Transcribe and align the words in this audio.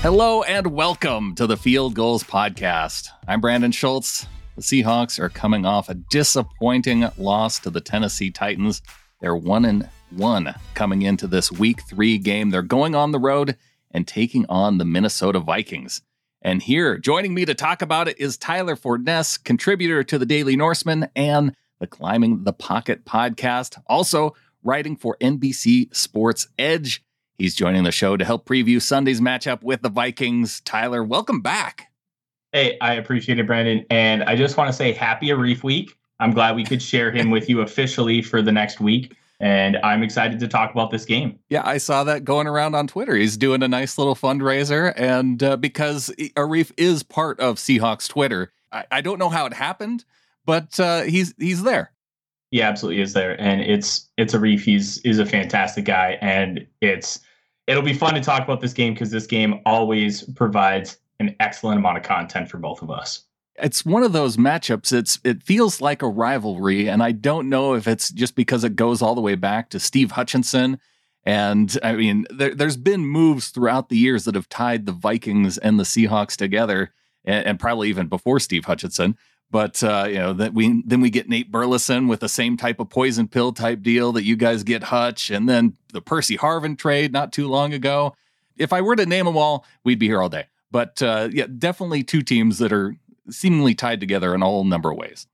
Hello 0.00 0.44
and 0.44 0.68
welcome 0.68 1.34
to 1.34 1.48
the 1.48 1.56
Field 1.56 1.94
Gulls 1.94 2.22
Podcast. 2.22 3.08
I'm 3.26 3.40
Brandon 3.40 3.72
Schultz. 3.72 4.28
The 4.54 4.62
Seahawks 4.62 5.18
are 5.18 5.28
coming 5.28 5.66
off 5.66 5.88
a 5.88 5.94
disappointing 5.94 7.08
loss 7.18 7.58
to 7.58 7.70
the 7.70 7.80
Tennessee 7.80 8.30
Titans. 8.30 8.80
They're 9.20 9.34
one 9.34 9.64
and 9.64 9.88
one 10.10 10.54
coming 10.74 11.02
into 11.02 11.26
this 11.26 11.50
week 11.50 11.82
three 11.82 12.16
game. 12.16 12.50
They're 12.50 12.62
going 12.62 12.94
on 12.94 13.10
the 13.10 13.18
road 13.18 13.56
and 13.90 14.06
taking 14.06 14.46
on 14.48 14.78
the 14.78 14.84
Minnesota 14.84 15.40
Vikings. 15.40 16.00
And 16.42 16.62
here, 16.62 16.96
joining 16.96 17.34
me 17.34 17.44
to 17.46 17.54
talk 17.54 17.82
about 17.82 18.06
it 18.06 18.20
is 18.20 18.36
Tyler 18.36 18.76
Forness, 18.76 19.36
contributor 19.36 20.04
to 20.04 20.16
the 20.16 20.26
Daily 20.26 20.54
Norseman 20.54 21.08
and 21.16 21.56
the 21.80 21.88
Climbing 21.88 22.44
the 22.44 22.52
Pocket 22.52 23.04
podcast, 23.04 23.82
also 23.88 24.36
writing 24.62 24.96
for 24.96 25.16
NBC 25.20 25.94
Sports 25.94 26.46
Edge. 26.56 27.02
He's 27.38 27.54
joining 27.54 27.84
the 27.84 27.92
show 27.92 28.16
to 28.16 28.24
help 28.24 28.46
preview 28.46 28.82
Sunday's 28.82 29.20
matchup 29.20 29.62
with 29.62 29.82
the 29.82 29.88
Vikings. 29.88 30.60
Tyler, 30.62 31.04
welcome 31.04 31.40
back. 31.40 31.86
Hey, 32.50 32.76
I 32.80 32.94
appreciate 32.94 33.38
it, 33.38 33.46
Brandon. 33.46 33.86
And 33.90 34.24
I 34.24 34.34
just 34.34 34.56
want 34.56 34.68
to 34.68 34.72
say 34.72 34.92
happy 34.92 35.28
Arif 35.28 35.62
week. 35.62 35.94
I'm 36.18 36.32
glad 36.32 36.56
we 36.56 36.64
could 36.64 36.82
share 36.82 37.12
him 37.12 37.30
with 37.30 37.48
you 37.48 37.60
officially 37.60 38.22
for 38.22 38.42
the 38.42 38.50
next 38.50 38.80
week. 38.80 39.16
And 39.38 39.76
I'm 39.84 40.02
excited 40.02 40.40
to 40.40 40.48
talk 40.48 40.72
about 40.72 40.90
this 40.90 41.04
game. 41.04 41.38
Yeah, 41.48 41.62
I 41.64 41.78
saw 41.78 42.02
that 42.02 42.24
going 42.24 42.48
around 42.48 42.74
on 42.74 42.88
Twitter. 42.88 43.14
He's 43.14 43.36
doing 43.36 43.62
a 43.62 43.68
nice 43.68 43.98
little 43.98 44.16
fundraiser. 44.16 44.92
And 44.96 45.40
uh, 45.40 45.56
because 45.58 46.10
Arif 46.18 46.72
is 46.76 47.04
part 47.04 47.38
of 47.38 47.58
Seahawks 47.58 48.08
Twitter, 48.08 48.52
I, 48.72 48.84
I 48.90 49.00
don't 49.00 49.20
know 49.20 49.28
how 49.28 49.46
it 49.46 49.52
happened, 49.52 50.04
but 50.44 50.80
uh, 50.80 51.02
he's 51.02 51.34
he's 51.38 51.62
there. 51.62 51.92
He 52.50 52.62
absolutely 52.62 53.00
is 53.02 53.12
there, 53.12 53.40
and 53.40 53.60
it's 53.60 54.08
it's 54.16 54.34
Arif. 54.34 54.60
He's 54.60 54.98
is 54.98 55.18
a 55.18 55.26
fantastic 55.26 55.84
guy, 55.84 56.18
and 56.20 56.66
it's 56.80 57.20
it'll 57.68 57.82
be 57.82 57.92
fun 57.92 58.14
to 58.14 58.20
talk 58.20 58.42
about 58.42 58.60
this 58.60 58.72
game 58.72 58.94
because 58.94 59.10
this 59.10 59.26
game 59.26 59.60
always 59.64 60.22
provides 60.22 60.98
an 61.20 61.36
excellent 61.38 61.78
amount 61.78 61.98
of 61.98 62.02
content 62.02 62.48
for 62.48 62.56
both 62.56 62.82
of 62.82 62.90
us. 62.90 63.24
It's 63.60 63.84
one 63.84 64.02
of 64.02 64.12
those 64.12 64.36
matchups. 64.36 64.92
It's 64.92 65.18
it 65.24 65.42
feels 65.42 65.80
like 65.80 66.00
a 66.02 66.08
rivalry, 66.08 66.88
and 66.88 67.02
I 67.02 67.12
don't 67.12 67.48
know 67.48 67.74
if 67.74 67.86
it's 67.86 68.10
just 68.10 68.34
because 68.34 68.64
it 68.64 68.76
goes 68.76 69.02
all 69.02 69.14
the 69.14 69.20
way 69.20 69.34
back 69.34 69.70
to 69.70 69.80
Steve 69.80 70.12
Hutchinson. 70.12 70.80
And 71.24 71.76
I 71.82 71.94
mean, 71.94 72.24
there, 72.30 72.54
has 72.58 72.76
been 72.76 73.04
moves 73.04 73.48
throughout 73.48 73.88
the 73.88 73.98
years 73.98 74.24
that 74.24 74.36
have 74.36 74.48
tied 74.48 74.86
the 74.86 74.92
Vikings 74.92 75.58
and 75.58 75.78
the 75.78 75.84
Seahawks 75.84 76.36
together, 76.36 76.92
and, 77.24 77.46
and 77.46 77.60
probably 77.60 77.88
even 77.88 78.06
before 78.06 78.40
Steve 78.40 78.64
Hutchinson. 78.64 79.16
But 79.50 79.82
uh, 79.82 80.06
you 80.08 80.16
know 80.16 80.32
that 80.34 80.52
we 80.52 80.82
then 80.84 81.00
we 81.00 81.08
get 81.08 81.28
Nate 81.28 81.50
Burleson 81.50 82.06
with 82.06 82.20
the 82.20 82.28
same 82.28 82.56
type 82.56 82.80
of 82.80 82.90
poison 82.90 83.28
pill 83.28 83.52
type 83.52 83.82
deal 83.82 84.12
that 84.12 84.24
you 84.24 84.36
guys 84.36 84.62
get 84.62 84.84
Hutch, 84.84 85.30
and 85.30 85.48
then 85.48 85.74
the 85.92 86.02
Percy 86.02 86.36
Harvin 86.36 86.76
trade 86.76 87.12
not 87.12 87.32
too 87.32 87.48
long 87.48 87.72
ago. 87.72 88.14
If 88.56 88.72
I 88.72 88.82
were 88.82 88.96
to 88.96 89.06
name 89.06 89.24
them 89.24 89.36
all, 89.36 89.64
we'd 89.84 89.98
be 89.98 90.06
here 90.06 90.20
all 90.20 90.28
day. 90.28 90.46
But 90.70 91.02
uh, 91.02 91.30
yeah, 91.32 91.46
definitely 91.46 92.04
two 92.04 92.22
teams 92.22 92.58
that 92.58 92.72
are 92.72 92.94
seemingly 93.30 93.74
tied 93.74 94.00
together 94.00 94.34
in 94.34 94.42
a 94.42 94.44
whole 94.44 94.64
number 94.64 94.90
of 94.90 94.98
ways. 94.98 95.26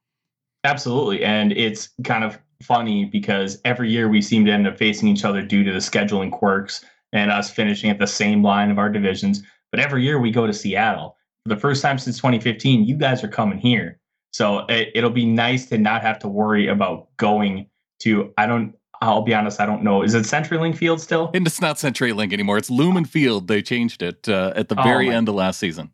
Absolutely, 0.63 1.25
and 1.25 1.53
it's 1.53 1.89
kind 2.05 2.23
of 2.23 2.39
funny 2.63 3.07
because 3.07 3.61
every 3.65 3.91
year 3.91 4.09
we 4.09 4.23
seem 4.23 4.45
to 4.45 4.53
end 4.53 4.67
up 4.67 4.79
facing 4.79 5.09
each 5.09 5.25
other 5.25 5.43
due 5.43 5.65
to 5.65 5.73
the 5.73 5.79
scheduling 5.79 6.31
quirks 6.31 6.85
and 7.13 7.31
us 7.31 7.51
finishing 7.51 7.91
at 7.91 7.99
the 7.99 8.07
same 8.07 8.43
line 8.43 8.71
of 8.71 8.79
our 8.79 8.89
divisions. 8.89 9.43
But 9.71 9.81
every 9.81 10.05
year 10.05 10.21
we 10.21 10.31
go 10.31 10.47
to 10.47 10.53
Seattle. 10.53 11.17
For 11.45 11.55
the 11.55 11.61
first 11.61 11.83
time 11.83 11.99
since 11.99 12.17
2015, 12.17 12.85
you 12.85 12.97
guys 12.97 13.23
are 13.25 13.29
coming 13.29 13.59
here. 13.59 14.01
So 14.35 14.67
it, 14.69 15.01
will 15.01 15.11
be 15.11 15.27
nice 15.27 15.67
to 15.67 15.79
not 15.79 16.03
have 16.03 16.19
to 16.19 16.29
worry 16.29 16.67
about 16.67 17.07
going 17.19 17.69
to, 18.01 18.35
I 18.37 18.47
don't, 18.47 18.75
I'll 19.01 19.23
be 19.23 19.33
honest, 19.33 19.61
I 19.61 19.67
don't 19.67 19.85
know. 19.85 20.03
Is 20.03 20.15
it 20.15 20.25
CenturyLink 20.25 20.77
Field 20.77 21.01
still? 21.01 21.31
And 21.33 21.47
it's 21.47 21.61
not 21.61 21.77
CenturyLink 21.77 22.33
anymore. 22.33 22.59
It's 22.59 22.69
Lumen 22.69 23.05
Field. 23.05 23.47
They 23.47 23.63
changed 23.63 24.03
it 24.03 24.29
uh, 24.29 24.53
at 24.57 24.69
the 24.69 24.81
oh, 24.81 24.83
very 24.83 25.09
end 25.09 25.29
of 25.29 25.37
last 25.37 25.61
season. 25.61 25.93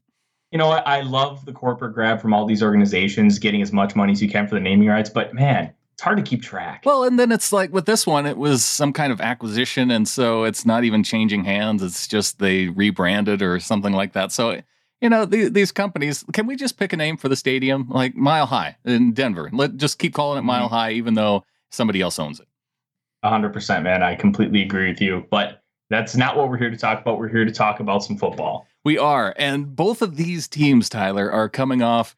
You 0.52 0.58
know 0.58 0.68
what? 0.68 0.88
I 0.88 1.02
love 1.02 1.44
the 1.44 1.52
corporate 1.52 1.92
grab 1.92 2.18
from 2.18 2.33
all 2.33 2.46
these 2.46 2.62
organizations 2.62 3.39
getting 3.39 3.61
as 3.61 3.74
much 3.74 3.95
money 3.95 4.12
as 4.12 4.23
you 4.23 4.28
can 4.30 4.48
for 4.48 4.55
the 4.55 4.61
naming 4.62 4.89
rights, 4.89 5.11
but 5.11 5.34
man, 5.34 5.74
it's 5.92 6.02
hard 6.02 6.17
to 6.17 6.22
keep 6.22 6.40
track. 6.42 6.84
Well, 6.86 7.05
and 7.05 7.18
then 7.18 7.30
it's 7.33 7.52
like 7.52 7.74
with 7.74 7.84
this 7.84 8.07
one, 8.07 8.24
it 8.24 8.39
was 8.39 8.64
some 8.64 8.95
kind 8.95 9.12
of 9.12 9.20
acquisition, 9.20 9.90
and 9.90 10.08
so 10.08 10.45
it's 10.45 10.64
not 10.64 10.84
even 10.84 11.02
changing 11.02 11.45
hands. 11.45 11.83
It's 11.83 12.08
just 12.08 12.39
they 12.39 12.68
rebranded 12.68 13.42
or 13.42 13.61
something 13.61 13.92
like 13.92 14.14
that. 14.14 14.33
So 14.33 14.62
you 15.00 15.08
know, 15.08 15.24
the, 15.24 15.48
these 15.48 15.72
companies, 15.72 16.24
can 16.33 16.46
we 16.46 16.56
just 16.56 16.78
pick 16.78 16.92
a 16.92 16.96
name 16.96 17.16
for 17.16 17.28
the 17.28 17.36
stadium 17.36 17.88
like 17.88 18.14
Mile 18.14 18.46
High 18.46 18.77
in 18.84 19.12
Denver? 19.12 19.48
Let 19.52 19.77
just 19.77 19.98
keep 19.98 20.14
calling 20.14 20.38
it 20.38 20.42
Mile 20.42 20.66
mm-hmm. 20.66 20.74
High, 20.74 20.92
even 20.92 21.14
though 21.14 21.44
somebody 21.70 22.00
else 22.00 22.18
owns 22.18 22.40
it. 22.40 22.46
100%, 23.24 23.83
man. 23.83 24.02
I 24.02 24.14
completely 24.14 24.62
agree 24.62 24.89
with 24.89 25.00
you. 25.00 25.27
But 25.30 25.62
that's 25.89 26.16
not 26.16 26.36
what 26.36 26.48
we're 26.48 26.58
here 26.58 26.70
to 26.70 26.77
talk 26.77 27.00
about. 27.00 27.18
We're 27.18 27.28
here 27.28 27.44
to 27.44 27.52
talk 27.52 27.80
about 27.80 28.05
some 28.05 28.16
football. 28.16 28.66
We 28.84 28.98
are. 28.98 29.34
And 29.39 29.74
both 29.74 30.02
of 30.02 30.16
these 30.16 30.48
teams, 30.48 30.89
Tyler, 30.89 31.30
are 31.30 31.48
coming 31.48 31.83
off 31.83 32.16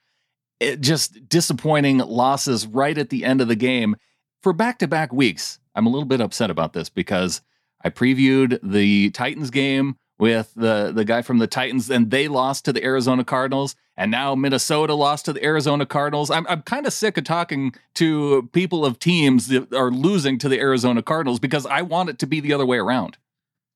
eh, 0.61 0.77
just 0.77 1.29
disappointing 1.29 1.99
losses 1.99 2.67
right 2.67 2.97
at 2.97 3.11
the 3.11 3.25
end 3.25 3.41
of 3.41 3.49
the 3.49 3.57
game 3.57 3.97
for 4.43 4.53
back 4.53 4.79
to 4.81 4.89
back 4.89 5.13
weeks. 5.13 5.59
I'm 5.75 5.87
a 5.87 5.91
little 5.91 6.07
bit 6.07 6.21
upset 6.21 6.51
about 6.51 6.73
this 6.73 6.89
because 6.89 7.41
I 7.83 7.91
previewed 7.91 8.59
the 8.63 9.11
Titans 9.11 9.51
game 9.51 9.97
with 10.23 10.53
the 10.55 10.93
the 10.95 11.05
guy 11.05 11.21
from 11.21 11.39
the 11.39 11.49
Titans, 11.49 11.91
and 11.91 12.13
they 12.13 12.29
lost 12.29 12.65
to 12.65 12.73
the 12.73 12.85
Arizona 12.85 13.25
Cardinals, 13.25 13.75
and 13.97 14.09
now 14.09 14.37
Minnesota 14.37 14.95
lost 14.95 15.25
to 15.25 15.33
the 15.33 15.45
Arizona 15.45 15.85
Cardinals. 15.85 16.31
I'm 16.31 16.47
I'm 16.47 16.63
kind 16.63 16.87
of 16.87 16.93
sick 16.93 17.19
of 17.19 17.25
talking 17.25 17.75
to 17.95 18.49
people 18.53 18.87
of 18.87 19.01
teams 19.01 19.49
that 19.49 19.75
are 19.75 19.91
losing 19.91 20.39
to 20.39 20.49
the 20.49 20.61
Arizona 20.61 21.03
Cardinals 21.03 21.41
because 21.41 21.67
I 21.67 21.83
want 21.83 22.09
it 22.09 22.21
to 22.21 22.27
be 22.29 22.39
the 22.39 22.53
other 22.53 22.65
way 22.65 22.79
around. 22.79 23.19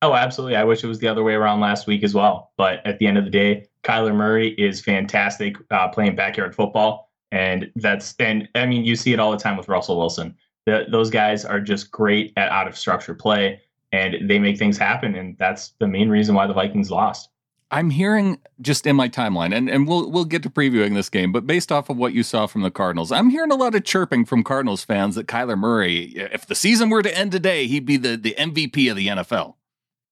Oh, 0.01 0.13
absolutely. 0.13 0.55
I 0.55 0.63
wish 0.63 0.85
it 0.85 0.87
was 0.87 0.99
the 0.99 1.09
other 1.09 1.21
way 1.21 1.33
around 1.33 1.59
last 1.59 1.85
week 1.85 2.01
as 2.01 2.13
well. 2.13 2.53
But 2.55 2.79
at 2.85 2.97
the 2.99 3.07
end 3.07 3.17
of 3.17 3.25
the 3.25 3.29
day, 3.29 3.67
Kyler 3.83 4.15
Murray 4.15 4.51
is 4.53 4.79
fantastic 4.79 5.57
uh, 5.69 5.89
playing 5.89 6.15
backyard 6.15 6.55
football, 6.55 7.11
and 7.33 7.69
that's 7.75 8.15
and 8.19 8.47
I 8.55 8.65
mean 8.67 8.85
you 8.85 8.95
see 8.95 9.11
it 9.11 9.19
all 9.19 9.31
the 9.31 9.37
time 9.37 9.57
with 9.57 9.67
Russell 9.67 9.97
Wilson. 9.97 10.33
The, 10.65 10.85
those 10.89 11.09
guys 11.09 11.43
are 11.43 11.59
just 11.59 11.91
great 11.91 12.31
at 12.37 12.49
out 12.49 12.69
of 12.69 12.77
structure 12.77 13.13
play 13.13 13.59
and 13.91 14.29
they 14.29 14.39
make 14.39 14.57
things 14.57 14.77
happen. 14.77 15.15
And 15.15 15.37
that's 15.37 15.73
the 15.79 15.87
main 15.87 16.09
reason 16.09 16.35
why 16.35 16.47
the 16.47 16.53
Vikings 16.53 16.91
lost. 16.91 17.29
I'm 17.69 17.89
hearing 17.89 18.39
just 18.61 18.87
in 18.87 18.95
my 18.95 19.09
timeline, 19.09 19.53
and, 19.53 19.69
and 19.69 19.87
we'll 19.87 20.09
we'll 20.09 20.25
get 20.25 20.41
to 20.43 20.49
previewing 20.49 20.93
this 20.93 21.09
game, 21.09 21.33
but 21.33 21.45
based 21.45 21.69
off 21.69 21.89
of 21.89 21.97
what 21.97 22.13
you 22.13 22.23
saw 22.23 22.47
from 22.47 22.61
the 22.61 22.71
Cardinals, 22.71 23.11
I'm 23.11 23.29
hearing 23.29 23.51
a 23.51 23.55
lot 23.55 23.75
of 23.75 23.83
chirping 23.83 24.23
from 24.23 24.41
Cardinals 24.41 24.85
fans 24.85 25.15
that 25.15 25.27
Kyler 25.27 25.57
Murray, 25.57 26.13
if 26.15 26.45
the 26.45 26.55
season 26.55 26.89
were 26.89 27.01
to 27.01 27.17
end 27.17 27.33
today, 27.33 27.67
he'd 27.67 27.85
be 27.85 27.97
the, 27.97 28.15
the 28.15 28.35
MVP 28.37 28.89
of 28.89 28.95
the 28.95 29.07
NFL. 29.07 29.55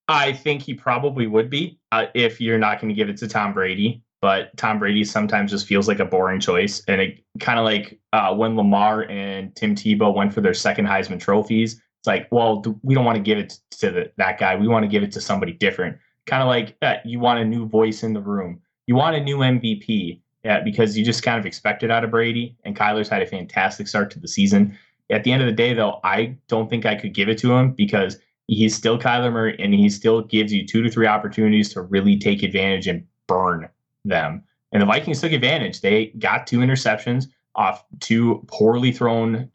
I 0.08 0.32
think 0.34 0.62
he 0.62 0.74
probably 0.74 1.26
would 1.26 1.48
be 1.48 1.78
uh, 1.92 2.06
if 2.14 2.40
you're 2.40 2.58
not 2.58 2.80
going 2.80 2.90
to 2.90 2.94
give 2.94 3.08
it 3.08 3.16
to 3.18 3.28
Tom 3.28 3.54
Brady. 3.54 4.02
But 4.22 4.56
Tom 4.56 4.78
Brady 4.78 5.04
sometimes 5.04 5.50
just 5.50 5.66
feels 5.66 5.88
like 5.88 6.00
a 6.00 6.04
boring 6.04 6.40
choice, 6.40 6.82
and 6.88 7.00
it 7.00 7.22
kind 7.38 7.58
of 7.58 7.64
like 7.64 8.00
uh, 8.12 8.34
when 8.34 8.56
Lamar 8.56 9.04
and 9.10 9.54
Tim 9.54 9.74
Tebow 9.74 10.14
went 10.14 10.32
for 10.32 10.40
their 10.40 10.54
second 10.54 10.86
Heisman 10.86 11.20
trophies 11.20 11.80
it's 12.06 12.22
like, 12.22 12.28
well, 12.30 12.62
we 12.82 12.94
don't 12.94 13.04
want 13.04 13.16
to 13.16 13.22
give 13.22 13.36
it 13.36 13.58
to 13.72 13.90
the, 13.90 14.12
that 14.16 14.38
guy. 14.38 14.54
We 14.54 14.68
want 14.68 14.84
to 14.84 14.88
give 14.88 15.02
it 15.02 15.10
to 15.12 15.20
somebody 15.20 15.52
different. 15.52 15.98
Kind 16.26 16.40
of 16.40 16.46
like 16.46 16.76
uh, 16.82 16.96
you 17.04 17.18
want 17.18 17.40
a 17.40 17.44
new 17.44 17.66
voice 17.66 18.04
in 18.04 18.12
the 18.12 18.20
room. 18.20 18.60
You 18.86 18.94
want 18.94 19.16
a 19.16 19.20
new 19.20 19.38
MVP 19.38 20.20
yeah, 20.44 20.60
because 20.60 20.96
you 20.96 21.04
just 21.04 21.24
kind 21.24 21.40
of 21.40 21.46
expect 21.46 21.82
it 21.82 21.90
out 21.90 22.04
of 22.04 22.12
Brady. 22.12 22.56
And 22.64 22.76
Kyler's 22.76 23.08
had 23.08 23.22
a 23.22 23.26
fantastic 23.26 23.88
start 23.88 24.12
to 24.12 24.20
the 24.20 24.28
season. 24.28 24.78
At 25.10 25.24
the 25.24 25.32
end 25.32 25.42
of 25.42 25.46
the 25.46 25.52
day, 25.52 25.74
though, 25.74 25.98
I 26.04 26.36
don't 26.46 26.70
think 26.70 26.86
I 26.86 26.94
could 26.94 27.12
give 27.12 27.28
it 27.28 27.38
to 27.38 27.52
him 27.52 27.72
because 27.72 28.18
he's 28.46 28.76
still 28.76 28.96
Kyler 28.96 29.32
Murray 29.32 29.56
and 29.58 29.74
he 29.74 29.88
still 29.88 30.22
gives 30.22 30.52
you 30.52 30.64
two 30.64 30.84
to 30.84 30.90
three 30.90 31.08
opportunities 31.08 31.72
to 31.72 31.82
really 31.82 32.16
take 32.16 32.44
advantage 32.44 32.86
and 32.86 33.04
burn 33.26 33.68
them. 34.04 34.44
And 34.70 34.80
the 34.80 34.86
Vikings 34.86 35.20
took 35.20 35.32
advantage. 35.32 35.80
They 35.80 36.12
got 36.20 36.46
two 36.46 36.58
interceptions 36.58 37.26
off 37.56 37.84
two 37.98 38.44
poorly 38.46 38.92
thrown 38.92 39.50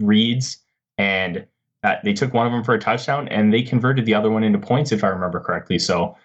reads 0.00 0.56
and 0.96 1.46
uh, 1.82 1.96
they 2.04 2.12
took 2.12 2.32
one 2.32 2.46
of 2.46 2.52
them 2.52 2.62
for 2.62 2.74
a 2.74 2.80
touchdown 2.80 3.28
and 3.28 3.52
they 3.52 3.62
converted 3.62 4.06
the 4.06 4.14
other 4.14 4.30
one 4.30 4.44
into 4.44 4.58
points, 4.58 4.92
if 4.92 5.02
I 5.02 5.08
remember 5.08 5.40
correctly. 5.40 5.78
So 5.78 6.16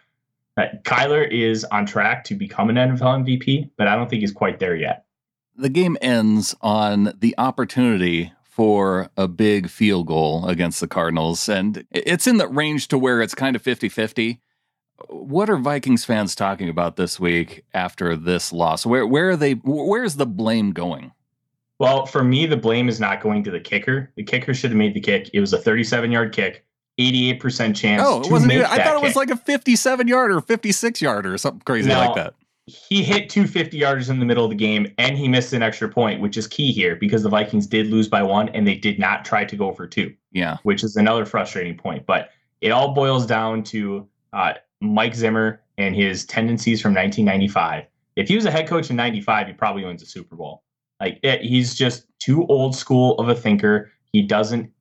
uh, 0.57 0.65
Kyler 0.83 1.29
is 1.29 1.63
on 1.65 1.85
track 1.85 2.23
to 2.25 2.35
become 2.35 2.69
an 2.69 2.75
NFL 2.75 3.25
MVP, 3.25 3.71
but 3.77 3.87
I 3.87 3.95
don't 3.95 4.09
think 4.09 4.21
he's 4.21 4.31
quite 4.31 4.59
there 4.59 4.75
yet. 4.75 5.05
The 5.55 5.69
game 5.69 5.97
ends 6.01 6.55
on 6.61 7.13
the 7.19 7.33
opportunity 7.37 8.31
for 8.43 9.09
a 9.17 9.27
big 9.27 9.69
field 9.69 10.07
goal 10.07 10.47
against 10.47 10.79
the 10.79 10.87
Cardinals, 10.87 11.49
and 11.49 11.85
it's 11.91 12.27
in 12.27 12.37
the 12.37 12.47
range 12.47 12.87
to 12.89 12.97
where 12.97 13.21
it's 13.21 13.35
kind 13.35 13.55
of 13.55 13.61
50 13.61 13.89
50. 13.89 14.41
What 15.09 15.47
are 15.49 15.57
Vikings 15.57 16.05
fans 16.05 16.33
talking 16.33 16.69
about 16.69 16.95
this 16.95 17.19
week 17.19 17.63
after 17.73 18.15
this 18.15 18.51
loss? 18.51 18.83
Where 18.83 19.05
where 19.05 19.29
are 19.29 19.35
they? 19.35 19.53
Where's 19.53 20.15
the 20.15 20.25
blame 20.25 20.71
going? 20.71 21.11
Well, 21.79 22.06
for 22.06 22.24
me, 22.24 22.45
the 22.45 22.57
blame 22.57 22.89
is 22.89 23.00
not 23.00 23.21
going 23.21 23.44
to 23.44 23.51
the 23.51 23.59
kicker. 23.59 24.12
The 24.15 24.24
kicker 24.24 24.53
should 24.53 24.71
have 24.71 24.77
made 24.77 24.94
the 24.94 25.00
kick. 25.00 25.29
It 25.33 25.39
was 25.39 25.53
a 25.53 25.59
37 25.59 26.12
yard 26.12 26.33
kick, 26.33 26.65
88% 27.00 27.75
chance. 27.75 28.01
Oh, 28.03 28.21
it 28.21 28.31
wasn't. 28.31 28.53
Even, 28.53 28.65
I 28.65 28.83
thought 28.83 28.95
it 28.95 29.03
was 29.03 29.15
like 29.15 29.29
a 29.29 29.38
57 29.38 30.07
yard 30.07 30.31
or 30.31 30.41
56 30.41 31.01
yard 31.01 31.27
or 31.27 31.38
something 31.38 31.62
crazy 31.62 31.89
now, 31.89 32.07
like 32.07 32.15
that. 32.15 32.33
He 32.65 33.03
hit 33.03 33.29
two 33.29 33.47
50 33.47 33.79
yarders 33.79 34.09
in 34.09 34.19
the 34.19 34.25
middle 34.25 34.44
of 34.44 34.50
the 34.50 34.56
game, 34.56 34.94
and 34.97 35.18
he 35.18 35.27
missed 35.27 35.53
an 35.53 35.62
extra 35.62 35.88
point, 35.88 36.19
which 36.19 36.35
is 36.35 36.47
key 36.47 36.71
here 36.71 36.95
because 36.95 37.24
the 37.24 37.29
Vikings 37.29 37.65
did 37.68 37.88
lose 37.88 38.09
by 38.09 38.23
one, 38.23 38.50
and 38.50 38.68
they 38.68 38.75
did 38.75 39.00
not 39.00 39.23
try 39.23 39.45
to 39.45 39.56
go 39.56 39.71
for 39.71 39.88
two. 39.88 40.13
Yeah, 40.31 40.57
which 40.63 40.83
is 40.83 40.95
another 40.95 41.25
frustrating 41.25 41.77
point. 41.77 42.06
But 42.06 42.31
it 42.62 42.71
all 42.71 42.94
boils 42.94 43.25
down 43.25 43.63
to 43.65 44.07
uh, 44.33 44.53
Mike 44.81 45.15
Zimmer 45.15 45.62
and 45.77 45.95
his 45.95 46.25
tendencies 46.25 46.81
from 46.81 46.94
1995. 46.94 47.85
If 48.15 48.27
he 48.27 48.35
was 48.35 48.45
a 48.45 48.51
head 48.51 48.68
coach 48.68 48.89
in 48.89 48.95
95, 48.95 49.47
he 49.47 49.53
probably 49.53 49.85
wins 49.85 50.01
a 50.01 50.07
Super 50.07 50.35
Bowl. 50.35 50.63
Like 50.99 51.19
it, 51.23 51.41
he's 51.41 51.75
just 51.75 52.05
too 52.19 52.45
old 52.47 52.75
school 52.75 53.17
of 53.19 53.29
a 53.29 53.35
thinker. 53.35 53.91
He 54.11 54.21
doesn't 54.21 54.71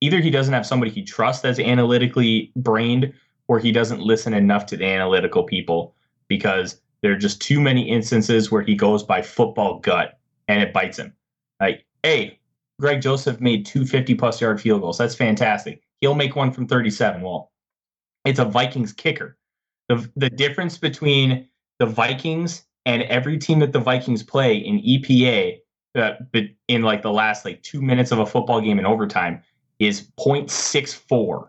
either 0.00 0.20
he 0.20 0.30
doesn't 0.30 0.52
have 0.52 0.66
somebody 0.66 0.90
he 0.90 1.02
trusts 1.02 1.42
that's 1.42 1.58
analytically 1.58 2.52
brained 2.56 3.12
or 3.48 3.58
he 3.58 3.72
doesn't 3.72 4.00
listen 4.00 4.34
enough 4.34 4.66
to 4.66 4.76
the 4.76 4.84
analytical 4.84 5.44
people 5.44 5.94
because 6.28 6.80
there 7.02 7.12
are 7.12 7.16
just 7.16 7.40
too 7.40 7.60
many 7.60 7.88
instances 7.88 8.50
where 8.50 8.62
he 8.62 8.74
goes 8.74 9.02
by 9.02 9.22
football 9.22 9.78
gut 9.78 10.18
and 10.48 10.62
it 10.62 10.72
bites 10.72 10.98
him. 10.98 11.12
Like, 11.60 11.84
hey, 12.02 12.38
Greg 12.80 13.00
Joseph 13.00 13.40
made 13.40 13.64
two 13.64 13.86
50 13.86 14.14
plus 14.16 14.40
yard 14.40 14.60
field 14.60 14.82
goals. 14.82 14.98
That's 14.98 15.14
fantastic. 15.14 15.82
He'll 16.00 16.14
make 16.14 16.36
one 16.36 16.52
from 16.52 16.66
37. 16.66 17.22
Well, 17.22 17.52
it's 18.24 18.38
a 18.38 18.44
Vikings 18.44 18.92
kicker. 18.92 19.38
The, 19.88 20.10
the 20.16 20.28
difference 20.28 20.76
between 20.76 21.48
the 21.78 21.86
Vikings 21.86 22.65
and 22.86 23.02
every 23.02 23.36
team 23.36 23.58
that 23.58 23.72
the 23.72 23.80
Vikings 23.80 24.22
play 24.22 24.56
in 24.56 24.78
EPA, 24.78 25.58
uh, 25.96 26.12
in 26.68 26.82
like 26.82 27.02
the 27.02 27.10
last 27.10 27.44
like 27.44 27.62
two 27.62 27.82
minutes 27.82 28.12
of 28.12 28.20
a 28.20 28.26
football 28.26 28.60
game 28.60 28.78
in 28.78 28.86
overtime, 28.86 29.42
is 29.78 30.08
0.64. 30.18 31.48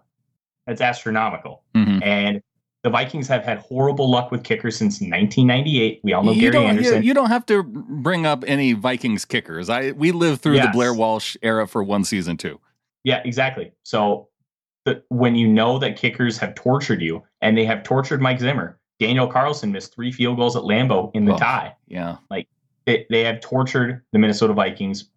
That's 0.66 0.81
astronomical. 0.81 1.63
Mm-hmm. 1.75 2.04
And 2.04 2.42
the 2.84 2.89
Vikings 2.89 3.28
have 3.28 3.44
had 3.44 3.60
horrible 3.60 4.10
luck 4.10 4.31
with 4.31 4.44
kickers 4.44 4.78
since 4.78 4.95
1998. 4.95 6.01
We 6.04 6.13
all 6.13 6.24
know 6.24 6.31
you 6.31 6.51
Gary 6.51 6.66
Anderson. 6.66 7.04
You, 7.04 7.10
you, 7.10 7.13
don't 7.13 7.30
have 7.30 7.45
to 7.48 7.63
bring 7.63 8.25
up 8.25 8.44
any 8.48 8.74
Vikings 8.74 9.24
kickers. 9.24 9.69
I 9.69 9.92
we 9.92 10.12
lived 10.12 10.42
through 10.42 10.56
yes. 10.56 10.66
the 10.66 10.72
Blair 10.72 10.94
Walsh 10.94 11.38
era 11.42 11.68
for 11.68 11.83
one 11.83 12.04
season 12.04 12.38
too. 12.38 12.60
Yeah, 13.04 13.22
exactly. 13.24 13.72
So 13.83 14.30
the, 14.86 15.04
when 15.10 15.36
you 15.36 15.48
know 15.48 15.80
that 15.80 15.98
kickers 15.98 16.38
have 16.38 16.56
tortured 16.56 17.01
you, 17.01 17.24
and 17.42 17.57
they 17.57 17.66
have 17.66 17.83
tortured 17.83 18.22
Mike 18.22 18.40
Zimmer, 18.40 18.80
Daniel 18.99 19.27
Carlson 19.27 19.71
missed 19.71 19.94
three 19.94 20.11
field 20.11 20.38
goals 20.38 20.55
at 20.55 20.63
Lambeau 20.63 21.11
in 21.13 21.25
the 21.25 21.33
oh, 21.33 21.38
tie. 21.38 21.75
Yeah, 21.88 22.17
like 22.29 22.47
they, 22.85 23.05
they 23.09 23.23
have 23.23 23.41
tortured 23.41 24.01
the 24.11 24.19
Minnesota 24.19 24.53
Vikings 24.53 25.09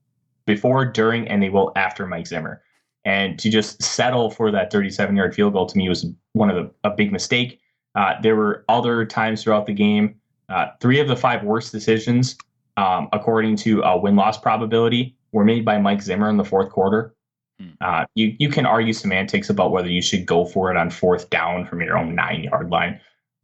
before, 0.46 0.84
during, 0.84 1.28
and 1.28 1.42
they 1.42 1.48
will 1.48 1.72
after 1.76 2.06
Mike 2.06 2.26
Zimmer. 2.26 2.62
And 3.04 3.38
to 3.38 3.48
just 3.48 3.82
settle 3.82 4.30
for 4.30 4.50
that 4.50 4.70
37 4.70 5.16
yard 5.16 5.34
field 5.34 5.54
goal 5.54 5.66
to 5.66 5.78
me 5.78 5.88
was 5.88 6.06
one 6.32 6.50
of 6.50 6.56
the 6.56 6.70
a 6.88 6.90
big 6.90 7.12
mistake. 7.12 7.60
Uh, 7.94 8.14
there 8.22 8.36
were 8.36 8.64
other 8.68 9.04
times 9.06 9.42
throughout 9.42 9.66
the 9.66 9.72
game. 9.72 10.16
Uh, 10.48 10.66
three 10.80 11.00
of 11.00 11.08
the 11.08 11.16
five 11.16 11.42
worst 11.44 11.72
decisions, 11.72 12.36
um, 12.76 13.08
according 13.12 13.56
to 13.56 13.80
a 13.82 13.96
win 13.96 14.16
loss 14.16 14.36
probability, 14.38 15.16
were 15.32 15.44
made 15.44 15.64
by 15.64 15.78
Mike 15.78 16.02
Zimmer 16.02 16.28
in 16.28 16.36
the 16.36 16.44
fourth 16.44 16.70
quarter. 16.70 17.14
Hmm. 17.58 17.68
Uh, 17.80 18.04
you 18.14 18.34
you 18.38 18.48
can 18.48 18.66
argue 18.66 18.92
semantics 18.92 19.48
about 19.48 19.70
whether 19.70 19.88
you 19.88 20.02
should 20.02 20.26
go 20.26 20.44
for 20.44 20.70
it 20.70 20.76
on 20.76 20.90
fourth 20.90 21.30
down 21.30 21.64
from 21.64 21.80
your 21.80 21.96
own 21.96 22.14
nine 22.14 22.44
yard 22.44 22.70
line. 22.70 23.00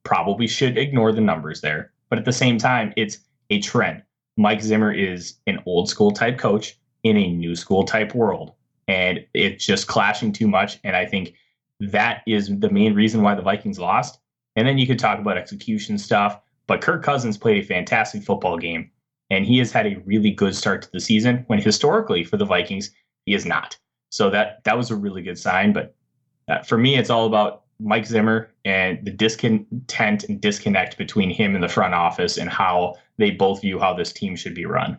Probably 0.07 0.47
should 0.47 0.79
ignore 0.79 1.13
the 1.13 1.21
numbers 1.21 1.61
there, 1.61 1.93
but 2.09 2.19
at 2.19 2.25
the 2.25 2.33
same 2.33 2.59
time, 2.59 2.93
it's 2.97 3.19
a 3.51 3.61
trend. 3.61 4.03
Mike 4.37 4.63
Zimmer 4.63 4.93
is 4.93 5.35
an 5.47 5.63
old 5.67 5.89
school 5.89 6.13
type 6.13 6.39
coach 6.39 6.79
in 7.03 7.17
a 7.17 7.33
new 7.33 7.55
school 7.57 7.85
type 7.85 8.15
world 8.15 8.53
and 8.89 9.25
it's 9.35 9.67
just 9.67 9.87
clashing 9.87 10.33
too 10.33 10.47
much. 10.47 10.79
And 10.85 10.95
I 10.95 11.07
think 11.07 11.35
that 11.81 12.23
is 12.27 12.49
the 12.59 12.71
main 12.71 12.95
reason 12.95 13.23
why 13.23 13.35
the 13.35 13.43
Vikings 13.43 13.79
lost. 13.79 14.19
And 14.55 14.67
then 14.67 14.79
you 14.79 14.87
could 14.87 14.99
talk 14.99 15.19
about 15.19 15.37
execution 15.37 15.99
stuff, 15.99 16.41
but 16.67 16.81
Kirk 16.81 17.03
Cousins 17.03 17.37
played 17.37 17.63
a 17.63 17.67
fantastic 17.67 18.23
football 18.23 18.57
game, 18.57 18.91
and 19.29 19.45
he 19.45 19.59
has 19.59 19.71
had 19.71 19.87
a 19.87 20.01
really 20.07 20.31
good 20.31 20.55
start 20.55 20.83
to 20.83 20.93
the 20.93 21.01
season. 21.01 21.45
When 21.49 21.61
historically 21.61 22.25
for 22.25 22.37
the 22.37 22.47
Vikings, 22.47 22.91
he 23.27 23.35
is 23.35 23.45
not. 23.45 23.77
So 24.11 24.31
that 24.31 24.65
that 24.65 24.79
was 24.79 24.91
a 24.91 24.97
really 24.97 25.23
good 25.23 25.39
sign. 25.39 25.73
But 25.73 25.95
for 26.65 26.79
me, 26.79 26.97
it's 26.97 27.11
all 27.11 27.27
about 27.27 27.65
Mike 27.79 28.07
Zimmer 28.07 28.51
and 28.65 29.05
the 29.05 29.11
discontent 29.11 30.25
and 30.25 30.41
disconnect 30.41 30.99
between 30.99 31.31
him 31.31 31.55
and 31.55 31.63
the 31.63 31.69
front 31.69 31.95
office 31.95 32.39
and 32.39 32.49
how 32.49 32.95
they 33.19 33.31
both 33.31 33.61
view 33.61 33.79
how 33.79 33.95
this 33.95 34.13
team 34.13 34.37
should 34.37 34.55
be 34.55 34.67
run. 34.67 34.99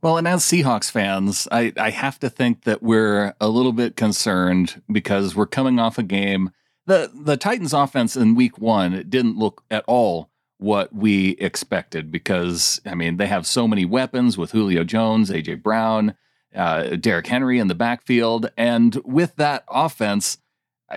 Well, 0.00 0.16
and 0.16 0.28
as 0.28 0.44
Seahawks 0.44 0.90
fans, 0.90 1.48
I, 1.50 1.72
I 1.76 1.90
have 1.90 2.20
to 2.20 2.30
think 2.30 2.62
that 2.64 2.82
we're 2.82 3.34
a 3.40 3.48
little 3.48 3.72
bit 3.72 3.96
concerned 3.96 4.80
because 4.90 5.34
we're 5.34 5.46
coming 5.46 5.80
off 5.80 5.98
a 5.98 6.04
game. 6.04 6.50
The 6.86 7.10
the 7.12 7.36
Titans 7.36 7.74
offense 7.74 8.16
in 8.16 8.34
week 8.34 8.58
one 8.58 9.04
didn't 9.08 9.36
look 9.36 9.64
at 9.70 9.84
all 9.86 10.30
what 10.58 10.94
we 10.94 11.30
expected 11.32 12.10
because 12.10 12.80
I 12.86 12.94
mean 12.94 13.16
they 13.16 13.26
have 13.26 13.46
so 13.46 13.66
many 13.66 13.84
weapons 13.84 14.38
with 14.38 14.52
Julio 14.52 14.84
Jones, 14.84 15.30
AJ 15.30 15.62
Brown, 15.62 16.14
uh, 16.54 16.96
Derrick 16.96 17.26
Henry 17.26 17.58
in 17.58 17.66
the 17.66 17.74
backfield, 17.74 18.50
and 18.56 18.94
with 19.04 19.36
that 19.36 19.64
offense, 19.68 20.38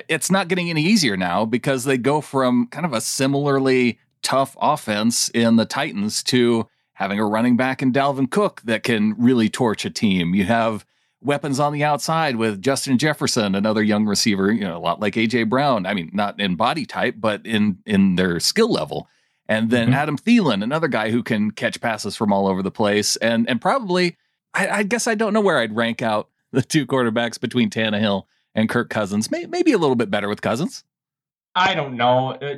it's 0.08 0.32
not 0.32 0.48
getting 0.48 0.70
any 0.70 0.84
easier 0.84 1.18
now 1.18 1.46
because 1.46 1.84
they 1.84 1.98
go 1.98 2.22
from 2.22 2.68
kind 2.68 2.86
of 2.86 2.94
a 2.94 3.02
similarly 3.02 4.00
tough 4.22 4.56
offense 4.62 5.30
in 5.30 5.56
the 5.56 5.66
Titans 5.66 6.24
to 6.24 6.68
having 6.94 7.20
a 7.20 7.26
running 7.26 7.58
back 7.58 7.82
in 7.82 7.92
Dalvin 7.92 8.30
Cook 8.30 8.62
that 8.66 8.84
can 8.84 9.16
really 9.18 9.50
torch 9.50 9.86
a 9.86 9.90
team. 9.90 10.36
You 10.36 10.46
have 10.46 10.86
weapons 11.22 11.60
on 11.60 11.74
the 11.74 11.84
outside 11.84 12.36
with 12.36 12.62
Justin 12.62 12.98
Jefferson, 12.98 13.56
another 13.56 13.84
young 13.84 14.06
receiver, 14.06 14.52
you 14.52 14.62
know, 14.62 14.78
a 14.78 14.80
lot 14.80 15.00
like 15.00 15.16
AJ 15.16 15.50
Brown. 15.50 15.86
I 15.86 15.94
mean, 15.94 16.10
not 16.14 16.40
in 16.40 16.56
body 16.56 16.86
type, 16.86 17.16
but 17.18 17.46
in 17.46 17.80
in 17.86 18.16
their 18.16 18.40
skill 18.40 18.72
level. 18.72 19.08
And 19.48 19.70
then 19.70 19.88
mm-hmm. 19.88 19.96
Adam 19.96 20.18
Thielen, 20.18 20.64
another 20.64 20.88
guy 20.88 21.12
who 21.12 21.24
can 21.24 21.52
catch 21.52 21.82
passes 21.82 22.16
from 22.16 22.32
all 22.32 22.48
over 22.48 22.64
the 22.64 22.72
place. 22.72 23.16
And 23.18 23.50
and 23.50 23.60
probably, 23.60 24.18
I, 24.54 24.68
I, 24.70 24.84
guess 24.84 25.08
I 25.08 25.16
don't 25.16 25.34
know 25.34 25.42
where 25.42 25.60
I'd 25.60 25.76
rank 25.76 26.02
out 26.02 26.30
the 26.52 26.62
two 26.62 26.86
quarterbacks 26.86 27.40
between 27.40 27.70
Tannehill 27.70 28.24
and 28.56 28.69
Kirk 28.69 28.89
Cousins. 28.89 29.31
May, 29.31 29.45
maybe 29.45 29.71
a 29.71 29.77
little 29.77 29.95
bit 29.95 30.09
better 30.09 30.30
with 30.30 30.42
Cousins. 30.42 30.83
I 31.56 31.74
don't 31.74 31.95
know. 31.95 32.31
Uh, 32.33 32.57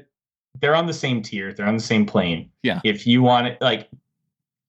they're 0.59 0.75
on 0.75 0.85
the 0.85 0.93
same 0.93 1.21
tier. 1.21 1.53
They're 1.53 1.65
on 1.65 1.77
the 1.77 1.83
same 1.83 2.05
plane. 2.05 2.49
Yeah. 2.61 2.81
If 2.83 3.07
you 3.07 3.23
want 3.23 3.47
it, 3.47 3.61
like 3.61 3.89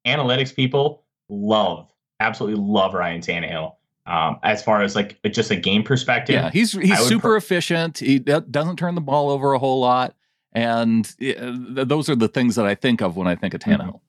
analytics 0.07 0.55
people 0.55 1.05
love, 1.29 1.91
absolutely 2.21 2.63
love 2.63 2.95
Ryan 2.95 3.21
Tannehill. 3.21 3.75
Um, 4.07 4.39
as 4.43 4.63
far 4.63 4.83
as 4.83 4.95
like 4.95 5.19
just 5.31 5.51
a 5.51 5.57
game 5.57 5.83
perspective, 5.83 6.35
yeah, 6.35 6.51
he's 6.51 6.73
he's 6.73 6.99
super 6.99 7.37
efficient. 7.37 7.99
He 7.99 8.19
doesn't 8.19 8.77
turn 8.77 8.95
the 8.95 9.01
ball 9.01 9.31
over 9.31 9.55
a 9.55 9.59
whole 9.59 9.81
lot, 9.81 10.15
and 10.53 11.11
uh, 11.23 11.85
those 11.85 12.11
are 12.11 12.15
the 12.15 12.29
things 12.29 12.55
that 12.57 12.67
I 12.67 12.75
think 12.75 13.01
of 13.01 13.17
when 13.17 13.27
I 13.27 13.35
think 13.35 13.55
of 13.55 13.61
mm-hmm. 13.61 13.81
Tannehill. 13.81 14.01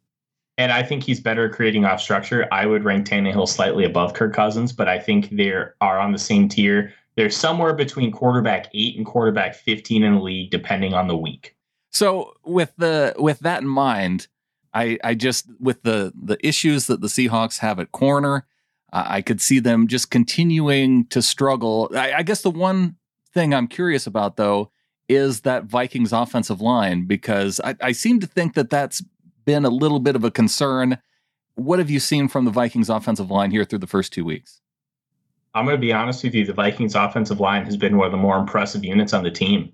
And 0.58 0.74
I 0.74 0.84
think 0.84 1.04
he's 1.04 1.22
better 1.22 1.50
creating 1.50 1.86
off 1.86 2.02
structure. 2.02 2.46
I 2.52 2.66
would 2.66 2.84
rank 2.84 3.08
Tannehill 3.08 3.48
slightly 3.48 3.86
above 3.86 4.14
Kirk 4.14 4.34
Cousins, 4.34 4.74
but 4.74 4.90
I 4.90 5.00
think 5.00 5.30
they 5.30 5.52
are 5.52 5.74
on 5.82 6.12
the 6.12 6.20
same 6.20 6.50
tier. 6.50 6.94
They're 7.16 7.30
somewhere 7.30 7.74
between 7.74 8.12
quarterback 8.12 8.68
eight 8.74 8.98
and 8.98 9.06
quarterback 9.06 9.56
fifteen 9.56 10.04
in 10.04 10.16
the 10.16 10.22
league, 10.22 10.52
depending 10.52 10.94
on 10.94 11.08
the 11.08 11.18
week. 11.18 11.56
So 11.92 12.34
with 12.44 12.74
the 12.78 13.14
with 13.18 13.40
that 13.40 13.62
in 13.62 13.68
mind, 13.70 14.28
I, 14.74 14.98
I 15.04 15.16
just 15.16 15.50
with 15.60 15.84
the 15.84 16.12
the 16.14 16.38
issues 16.46 16.88
that 16.88 17.00
the 17.00 17.08
Seahawks 17.08 17.60
have 17.60 17.80
at 17.80 17.94
corner, 17.94 18.46
uh, 18.92 19.06
I 19.08 19.22
could 19.22 19.40
see 19.40 19.60
them 19.60 19.88
just 19.88 20.12
continuing 20.12 21.06
to 21.08 21.22
struggle. 21.22 21.90
I, 21.96 22.16
I 22.16 22.24
guess 22.24 22.42
the 22.42 22.52
one 22.52 22.98
thing 23.34 23.54
I'm 23.54 23.68
curious 23.68 24.06
about 24.06 24.36
though 24.36 24.72
is 25.08 25.42
that 25.42 25.66
Vikings 25.66 26.12
offensive 26.12 26.60
line 26.60 27.06
because 27.06 27.62
I, 27.64 27.76
I 27.80 27.92
seem 27.94 28.20
to 28.20 28.28
think 28.28 28.56
that 28.56 28.70
that's 28.70 29.02
been 29.46 29.64
a 29.64 29.70
little 29.70 30.00
bit 30.00 30.16
of 30.16 30.24
a 30.24 30.32
concern. 30.32 30.98
What 31.54 31.80
have 31.80 31.90
you 31.90 32.02
seen 32.02 32.28
from 32.28 32.44
the 32.44 32.52
Vikings 32.52 32.90
offensive 32.90 33.32
line 33.32 33.52
here 33.52 33.64
through 33.64 33.80
the 33.80 33.88
first 33.88 34.12
two 34.12 34.26
weeks? 34.26 34.60
I'm 35.56 35.66
going 35.66 35.78
to 35.78 35.82
be 35.82 35.94
honest 35.94 36.24
with 36.24 36.36
you. 36.36 36.46
The 36.46 36.54
Vikings 36.54 36.96
offensive 36.96 37.40
line 37.40 37.64
has 37.66 37.78
been 37.78 37.98
one 37.98 38.06
of 38.06 38.12
the 38.12 38.18
more 38.18 38.38
impressive 38.38 38.84
units 38.84 39.14
on 39.14 39.24
the 39.24 39.32
team. 39.32 39.72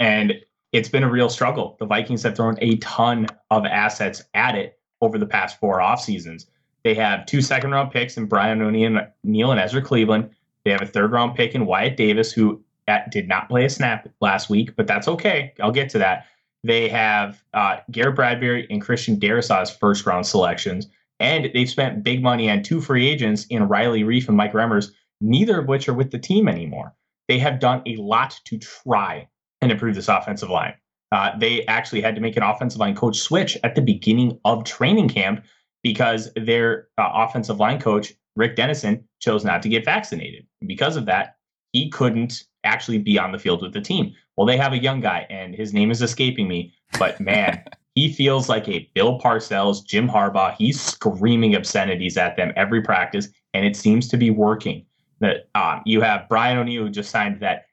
And 0.00 0.34
it's 0.72 0.88
been 0.88 1.04
a 1.04 1.10
real 1.10 1.28
struggle. 1.28 1.76
The 1.78 1.86
Vikings 1.86 2.22
have 2.22 2.34
thrown 2.34 2.56
a 2.60 2.76
ton 2.78 3.26
of 3.50 3.66
assets 3.66 4.22
at 4.32 4.54
it 4.54 4.78
over 5.02 5.18
the 5.18 5.26
past 5.26 5.60
four 5.60 5.82
off 5.82 6.00
seasons. 6.00 6.46
They 6.82 6.94
have 6.94 7.26
two 7.26 7.42
second 7.42 7.72
round 7.72 7.90
picks 7.90 8.16
in 8.16 8.26
Brian 8.26 8.62
O'Neill 8.62 9.50
and 9.50 9.60
Ezra 9.60 9.82
Cleveland. 9.82 10.30
They 10.64 10.70
have 10.70 10.82
a 10.82 10.86
third 10.86 11.12
round 11.12 11.34
pick 11.34 11.54
in 11.54 11.66
Wyatt 11.66 11.96
Davis, 11.96 12.32
who 12.32 12.62
at, 12.86 13.10
did 13.10 13.28
not 13.28 13.48
play 13.48 13.66
a 13.66 13.70
snap 13.70 14.08
last 14.20 14.48
week, 14.48 14.74
but 14.76 14.86
that's 14.86 15.08
okay. 15.08 15.52
I'll 15.60 15.70
get 15.72 15.90
to 15.90 15.98
that. 15.98 16.26
They 16.64 16.88
have 16.88 17.44
uh, 17.52 17.78
Garrett 17.90 18.16
Bradbury 18.16 18.66
and 18.70 18.80
Christian 18.80 19.20
Darrisaw's 19.20 19.70
first 19.70 20.06
round 20.06 20.26
selections, 20.26 20.86
and 21.20 21.50
they've 21.54 21.68
spent 21.68 22.02
big 22.02 22.22
money 22.22 22.50
on 22.50 22.62
two 22.62 22.80
free 22.80 23.06
agents 23.06 23.44
in 23.46 23.68
Riley 23.68 24.02
Reiff 24.02 24.28
and 24.28 24.36
Mike 24.36 24.52
Remmers, 24.52 24.90
neither 25.20 25.60
of 25.60 25.68
which 25.68 25.88
are 25.88 25.94
with 25.94 26.10
the 26.10 26.18
team 26.18 26.48
anymore. 26.48 26.94
They 27.28 27.38
have 27.38 27.60
done 27.60 27.82
a 27.86 27.96
lot 27.96 28.40
to 28.46 28.58
try 28.58 29.28
and 29.60 29.70
improve 29.70 29.94
this 29.94 30.08
offensive 30.08 30.50
line. 30.50 30.74
Uh, 31.10 31.36
they 31.38 31.64
actually 31.66 32.00
had 32.00 32.14
to 32.14 32.20
make 32.20 32.36
an 32.36 32.42
offensive 32.42 32.80
line 32.80 32.94
coach 32.94 33.18
switch 33.18 33.56
at 33.64 33.74
the 33.74 33.80
beginning 33.80 34.38
of 34.44 34.64
training 34.64 35.08
camp 35.08 35.44
because 35.82 36.30
their 36.34 36.88
uh, 36.98 37.08
offensive 37.14 37.58
line 37.58 37.80
coach, 37.80 38.12
Rick 38.36 38.56
Dennison, 38.56 39.04
chose 39.20 39.44
not 39.44 39.62
to 39.62 39.68
get 39.68 39.84
vaccinated. 39.84 40.46
And 40.60 40.68
because 40.68 40.96
of 40.96 41.06
that, 41.06 41.36
he 41.72 41.90
couldn't 41.90 42.44
actually 42.64 42.98
be 42.98 43.18
on 43.18 43.32
the 43.32 43.38
field 43.38 43.62
with 43.62 43.72
the 43.72 43.80
team. 43.80 44.14
Well, 44.36 44.46
they 44.46 44.56
have 44.56 44.72
a 44.72 44.78
young 44.78 45.00
guy, 45.00 45.26
and 45.30 45.54
his 45.54 45.72
name 45.72 45.90
is 45.90 46.02
escaping 46.02 46.48
me, 46.48 46.72
but 46.98 47.20
man, 47.20 47.62
he 47.94 48.12
feels 48.12 48.48
like 48.48 48.68
a 48.68 48.88
Bill 48.94 49.18
Parcells, 49.18 49.84
Jim 49.84 50.08
Harbaugh. 50.08 50.54
He's 50.56 50.80
screaming 50.80 51.54
obscenities 51.54 52.16
at 52.16 52.36
them 52.36 52.52
every 52.56 52.82
practice, 52.82 53.28
and 53.54 53.66
it 53.66 53.76
seems 53.76 54.08
to 54.08 54.16
be 54.16 54.30
working. 54.30 54.84
That 55.20 55.48
um, 55.54 55.82
you 55.84 56.00
have 56.00 56.28
Brian 56.28 56.58
O'Neill 56.58 56.84
who 56.84 56.90
just 56.90 57.10
signed 57.10 57.40
that 57.40 57.66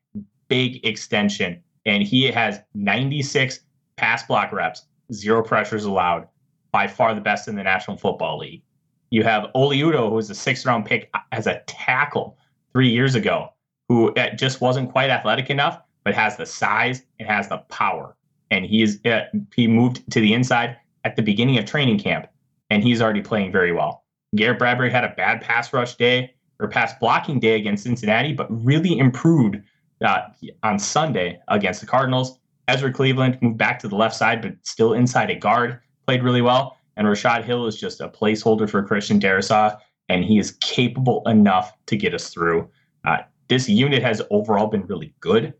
big 0.47 0.85
extension 0.85 1.61
and 1.85 2.03
he 2.03 2.23
has 2.23 2.59
96 2.73 3.59
pass 3.95 4.23
block 4.23 4.51
reps, 4.51 4.85
zero 5.13 5.43
pressures 5.43 5.85
allowed, 5.85 6.27
by 6.71 6.87
far 6.87 7.13
the 7.13 7.21
best 7.21 7.47
in 7.47 7.55
the 7.55 7.63
National 7.63 7.97
Football 7.97 8.39
League. 8.39 8.63
You 9.11 9.23
have 9.23 9.49
Oli 9.53 9.79
Udoh, 9.79 10.09
who 10.09 10.15
was 10.15 10.29
a 10.29 10.35
sixth 10.35 10.65
round 10.65 10.85
pick 10.85 11.09
as 11.31 11.47
a 11.47 11.61
tackle 11.67 12.37
three 12.73 12.89
years 12.89 13.15
ago, 13.15 13.49
who 13.87 14.13
uh, 14.15 14.35
just 14.35 14.61
wasn't 14.61 14.91
quite 14.91 15.09
athletic 15.09 15.49
enough, 15.49 15.79
but 16.03 16.13
has 16.15 16.35
the 16.35 16.45
size 16.45 17.03
and 17.19 17.29
has 17.29 17.47
the 17.47 17.59
power. 17.69 18.17
And 18.51 18.65
he 18.65 18.81
is 18.81 18.99
uh, 19.05 19.21
he 19.55 19.67
moved 19.67 20.09
to 20.11 20.19
the 20.19 20.33
inside 20.33 20.75
at 21.03 21.15
the 21.15 21.21
beginning 21.21 21.57
of 21.57 21.65
training 21.65 21.99
camp, 21.99 22.27
and 22.69 22.83
he's 22.83 23.01
already 23.01 23.21
playing 23.21 23.51
very 23.51 23.71
well. 23.71 24.03
Garrett 24.35 24.59
Bradbury 24.59 24.91
had 24.91 25.03
a 25.03 25.13
bad 25.15 25.41
pass 25.41 25.71
rush 25.71 25.95
day 25.95 26.34
or 26.59 26.67
pass 26.67 26.93
blocking 26.99 27.39
day 27.39 27.55
against 27.55 27.83
Cincinnati, 27.83 28.33
but 28.33 28.47
really 28.49 28.97
improved 28.97 29.57
uh, 30.03 30.21
on 30.63 30.79
Sunday 30.79 31.39
against 31.47 31.81
the 31.81 31.87
Cardinals. 31.87 32.39
Ezra 32.67 32.91
Cleveland 32.91 33.37
moved 33.41 33.57
back 33.57 33.79
to 33.79 33.87
the 33.87 33.95
left 33.95 34.15
side, 34.15 34.41
but 34.41 34.53
still 34.63 34.93
inside 34.93 35.29
a 35.29 35.35
guard, 35.35 35.79
played 36.07 36.23
really 36.23 36.41
well. 36.41 36.77
And 36.97 37.07
Rashod 37.07 37.43
Hill 37.43 37.67
is 37.67 37.77
just 37.77 38.01
a 38.01 38.07
placeholder 38.07 38.69
for 38.69 38.81
Christian 38.83 39.19
Darrisaw, 39.19 39.77
and 40.09 40.23
he 40.23 40.39
is 40.39 40.51
capable 40.61 41.21
enough 41.27 41.73
to 41.87 41.97
get 41.97 42.13
us 42.13 42.29
through. 42.29 42.69
Uh, 43.05 43.17
this 43.47 43.69
unit 43.69 44.01
has 44.01 44.21
overall 44.31 44.67
been 44.67 44.85
really 44.87 45.13
good. 45.19 45.53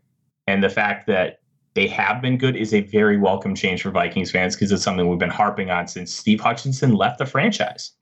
And 0.46 0.62
the 0.62 0.70
fact 0.70 1.06
that 1.06 1.40
they 1.74 1.86
have 1.88 2.22
been 2.22 2.38
good 2.38 2.56
is 2.56 2.72
a 2.72 2.80
very 2.80 3.18
welcome 3.18 3.54
change 3.54 3.82
for 3.82 3.90
Vikings 3.90 4.30
fans 4.30 4.54
because 4.54 4.72
it's 4.72 4.82
something 4.82 5.08
we've 5.08 5.18
been 5.18 5.28
harping 5.28 5.70
on 5.70 5.86
since 5.86 6.12
Steve 6.12 6.40
Hutchinson 6.40 6.94
left 6.94 7.18
the 7.18 7.26
franchise. 7.26 7.92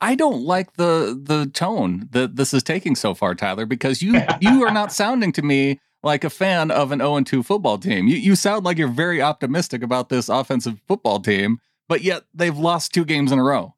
I 0.00 0.14
don't 0.14 0.42
like 0.42 0.74
the 0.74 1.18
the 1.20 1.46
tone 1.52 2.08
that 2.12 2.36
this 2.36 2.54
is 2.54 2.62
taking 2.62 2.94
so 2.94 3.14
far, 3.14 3.34
Tyler, 3.34 3.66
because 3.66 4.02
you 4.02 4.20
you 4.40 4.64
are 4.64 4.72
not 4.72 4.92
sounding 4.92 5.32
to 5.32 5.42
me 5.42 5.80
like 6.02 6.24
a 6.24 6.30
fan 6.30 6.70
of 6.70 6.92
an 6.92 7.00
0 7.00 7.22
2 7.22 7.42
football 7.42 7.78
team. 7.78 8.06
You 8.06 8.16
you 8.16 8.36
sound 8.36 8.64
like 8.64 8.78
you're 8.78 8.88
very 8.88 9.20
optimistic 9.20 9.82
about 9.82 10.08
this 10.08 10.28
offensive 10.28 10.80
football 10.86 11.20
team, 11.20 11.58
but 11.88 12.02
yet 12.02 12.24
they've 12.34 12.56
lost 12.56 12.94
two 12.94 13.04
games 13.04 13.32
in 13.32 13.38
a 13.38 13.44
row. 13.44 13.74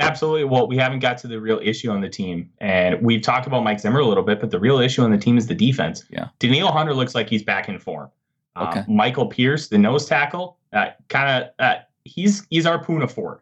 Absolutely. 0.00 0.44
Well, 0.44 0.66
we 0.66 0.76
haven't 0.76 1.00
got 1.00 1.18
to 1.18 1.28
the 1.28 1.40
real 1.40 1.60
issue 1.62 1.90
on 1.90 2.00
the 2.00 2.08
team. 2.08 2.50
And 2.58 3.00
we've 3.02 3.20
talked 3.20 3.46
about 3.46 3.62
Mike 3.62 3.80
Zimmer 3.80 4.00
a 4.00 4.06
little 4.06 4.24
bit, 4.24 4.40
but 4.40 4.50
the 4.50 4.58
real 4.58 4.78
issue 4.78 5.02
on 5.02 5.10
the 5.10 5.18
team 5.18 5.36
is 5.36 5.46
the 5.46 5.54
defense. 5.54 6.04
Yeah. 6.08 6.28
Danielle 6.38 6.72
Hunter 6.72 6.94
looks 6.94 7.14
like 7.14 7.28
he's 7.28 7.42
back 7.42 7.68
in 7.68 7.78
form. 7.78 8.10
Um, 8.56 8.68
okay. 8.68 8.84
Michael 8.88 9.26
Pierce, 9.26 9.68
the 9.68 9.78
nose 9.78 10.06
tackle, 10.06 10.56
uh, 10.72 10.86
kind 11.08 11.44
of, 11.44 11.50
uh, 11.58 11.80
he's 12.04 12.46
he's 12.50 12.66
our 12.66 12.82
Poona 12.82 13.10
Ford. 13.10 13.40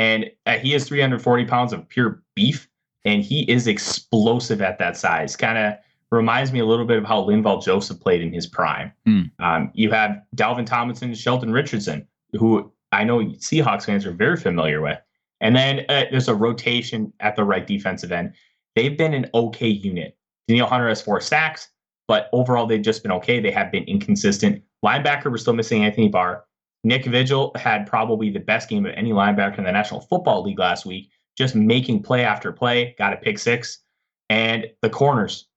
And 0.00 0.30
uh, 0.46 0.56
he 0.56 0.72
has 0.72 0.88
340 0.88 1.44
pounds 1.44 1.74
of 1.74 1.86
pure 1.86 2.22
beef, 2.34 2.66
and 3.04 3.22
he 3.22 3.42
is 3.42 3.66
explosive 3.66 4.62
at 4.62 4.78
that 4.78 4.96
size. 4.96 5.36
Kind 5.36 5.58
of 5.58 5.74
reminds 6.10 6.52
me 6.52 6.60
a 6.60 6.64
little 6.64 6.86
bit 6.86 6.96
of 6.96 7.04
how 7.04 7.22
Linval 7.22 7.62
Joseph 7.62 8.00
played 8.00 8.22
in 8.22 8.32
his 8.32 8.46
prime. 8.46 8.90
Mm. 9.06 9.30
Um, 9.40 9.70
you 9.74 9.90
have 9.90 10.22
Dalvin 10.34 10.64
Tomlinson, 10.64 11.12
Sheldon 11.12 11.52
Richardson, 11.52 12.08
who 12.32 12.72
I 12.92 13.04
know 13.04 13.18
Seahawks 13.18 13.84
fans 13.84 14.06
are 14.06 14.12
very 14.12 14.38
familiar 14.38 14.80
with. 14.80 14.98
And 15.42 15.54
then 15.54 15.80
uh, 15.90 16.04
there's 16.10 16.28
a 16.28 16.34
rotation 16.34 17.12
at 17.20 17.36
the 17.36 17.44
right 17.44 17.66
defensive 17.66 18.10
end. 18.10 18.32
They've 18.76 18.96
been 18.96 19.12
an 19.12 19.28
okay 19.34 19.68
unit. 19.68 20.16
Danielle 20.48 20.68
Hunter 20.68 20.88
has 20.88 21.02
four 21.02 21.20
sacks, 21.20 21.68
but 22.08 22.30
overall 22.32 22.66
they've 22.66 22.80
just 22.80 23.02
been 23.02 23.12
okay. 23.12 23.38
They 23.38 23.50
have 23.50 23.70
been 23.70 23.84
inconsistent. 23.84 24.62
Linebacker, 24.82 25.30
we're 25.30 25.36
still 25.36 25.52
missing 25.52 25.84
Anthony 25.84 26.08
Barr. 26.08 26.46
Nick 26.82 27.04
Vigil 27.04 27.52
had 27.56 27.86
probably 27.86 28.30
the 28.30 28.40
best 28.40 28.68
game 28.68 28.86
of 28.86 28.92
any 28.94 29.10
linebacker 29.10 29.58
in 29.58 29.64
the 29.64 29.72
National 29.72 30.00
Football 30.00 30.42
League 30.42 30.58
last 30.58 30.86
week, 30.86 31.10
just 31.36 31.54
making 31.54 32.02
play 32.02 32.24
after 32.24 32.52
play, 32.52 32.94
got 32.98 33.12
a 33.12 33.16
pick 33.16 33.38
six. 33.38 33.80
And 34.28 34.66
the 34.80 34.88
corners. 34.88 35.48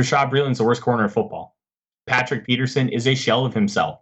Bashaud 0.00 0.30
Breeland's 0.30 0.58
the 0.58 0.64
worst 0.64 0.80
corner 0.80 1.04
in 1.04 1.10
football. 1.10 1.56
Patrick 2.06 2.46
Peterson 2.46 2.88
is 2.88 3.06
a 3.06 3.14
shell 3.14 3.44
of 3.44 3.52
himself. 3.52 4.00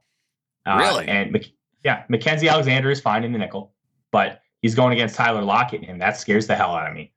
Uh, 0.64 0.76
really? 0.78 1.08
And 1.08 1.44
yeah, 1.84 2.04
Mackensie 2.10 2.50
Alexander 2.50 2.90
is 2.90 3.00
fine 3.00 3.24
in 3.24 3.32
the 3.32 3.38
nickel, 3.38 3.72
but 4.12 4.40
he's 4.62 4.74
going 4.74 4.92
against 4.92 5.16
Tyler 5.16 5.42
Lockett, 5.42 5.82
and 5.88 6.00
that 6.00 6.16
scares 6.16 6.46
the 6.46 6.54
hell 6.54 6.74
out 6.74 6.88
of 6.88 6.94
me. 6.94 7.12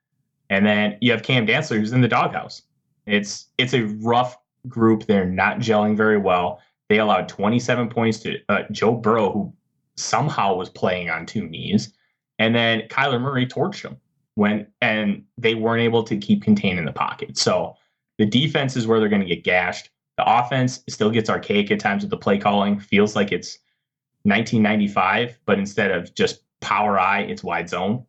And 0.50 0.66
then 0.66 0.98
you 1.02 1.12
have 1.12 1.24
Cam 1.24 1.46
Dantzler, 1.46 1.78
who's 1.78 1.92
in 1.92 2.02
the 2.02 2.08
doghouse. 2.08 2.64
It's 3.06 3.48
it's 3.58 3.74
a 3.74 3.84
rough 4.02 4.38
group. 4.68 5.06
They're 5.06 5.26
not 5.26 5.60
gelling 5.60 5.96
very 5.96 6.18
well. 6.18 6.60
They 6.90 7.00
allowed 7.00 7.30
27 7.30 7.90
points 7.90 8.20
to 8.20 8.40
uh, 8.50 8.64
Joe 8.72 8.96
Burrow, 8.96 9.32
who 9.32 9.54
somehow 9.96 10.56
was 10.56 10.70
playing 10.70 11.10
on 11.10 11.26
two 11.26 11.48
knees, 11.48 11.94
and 12.40 12.56
then 12.56 12.82
Kyler 12.90 13.22
Murray 13.22 13.46
torched 13.46 13.84
him 13.84 13.98
when, 14.36 14.68
and 14.82 15.24
they 15.38 15.56
weren't 15.56 15.84
able 15.84 16.04
to 16.04 16.18
keep 16.18 16.42
containing 16.42 16.86
the 16.86 16.92
pocket. 16.92 17.38
So 17.38 17.76
the 18.18 18.26
defense 18.26 18.76
is 18.76 18.88
where 18.88 19.00
they're 19.00 19.10
going 19.10 19.22
to 19.22 19.28
get 19.28 19.44
gashed. 19.44 19.90
The 20.18 20.40
offense 20.40 20.84
still 20.90 21.12
gets 21.12 21.30
archaic 21.30 21.72
at 21.72 21.80
times 21.80 22.04
with 22.04 22.10
the 22.10 22.18
play 22.18 22.38
calling. 22.38 22.80
Feels 22.80 23.16
like 23.16 23.32
it's 23.32 23.60
1995, 24.24 25.40
but 25.46 25.60
instead 25.60 25.92
of 25.92 26.14
just 26.16 26.42
power 26.60 27.00
I, 27.00 27.22
it's 27.22 27.44
wide 27.44 27.70
zone. 27.70 28.06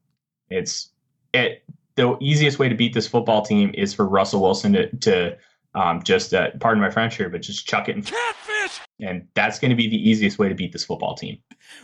It's 0.49 0.91
it. 1.35 1.63
The 1.97 2.17
easiest 2.21 2.59
way 2.59 2.69
to 2.69 2.75
beat 2.75 2.95
this 2.95 3.07
football 3.07 3.43
team 3.43 3.73
is 3.75 3.93
for 3.93 4.09
Russell 4.09 4.41
Wilson 4.41 4.73
to 4.73 4.97
to 4.97 5.37
um, 5.75 6.03
just 6.03 6.35
uh, 6.35 6.50
pardon 6.61 6.83
my 6.83 6.91
French 6.91 7.17
here, 7.17 7.29
but 7.29 7.43
just 7.43 7.67
chuck 7.67 7.89
it 7.89 7.97
and 7.97 8.05
catfish, 8.05 8.81
and 9.00 9.27
that's 9.35 9.59
going 9.59 9.71
to 9.71 9.77
be 9.77 9.89
the 9.89 9.97
easiest 9.97 10.39
way 10.39 10.49
to 10.49 10.55
beat 10.55 10.73
this 10.73 10.85
football 10.85 11.15
team. 11.15 11.39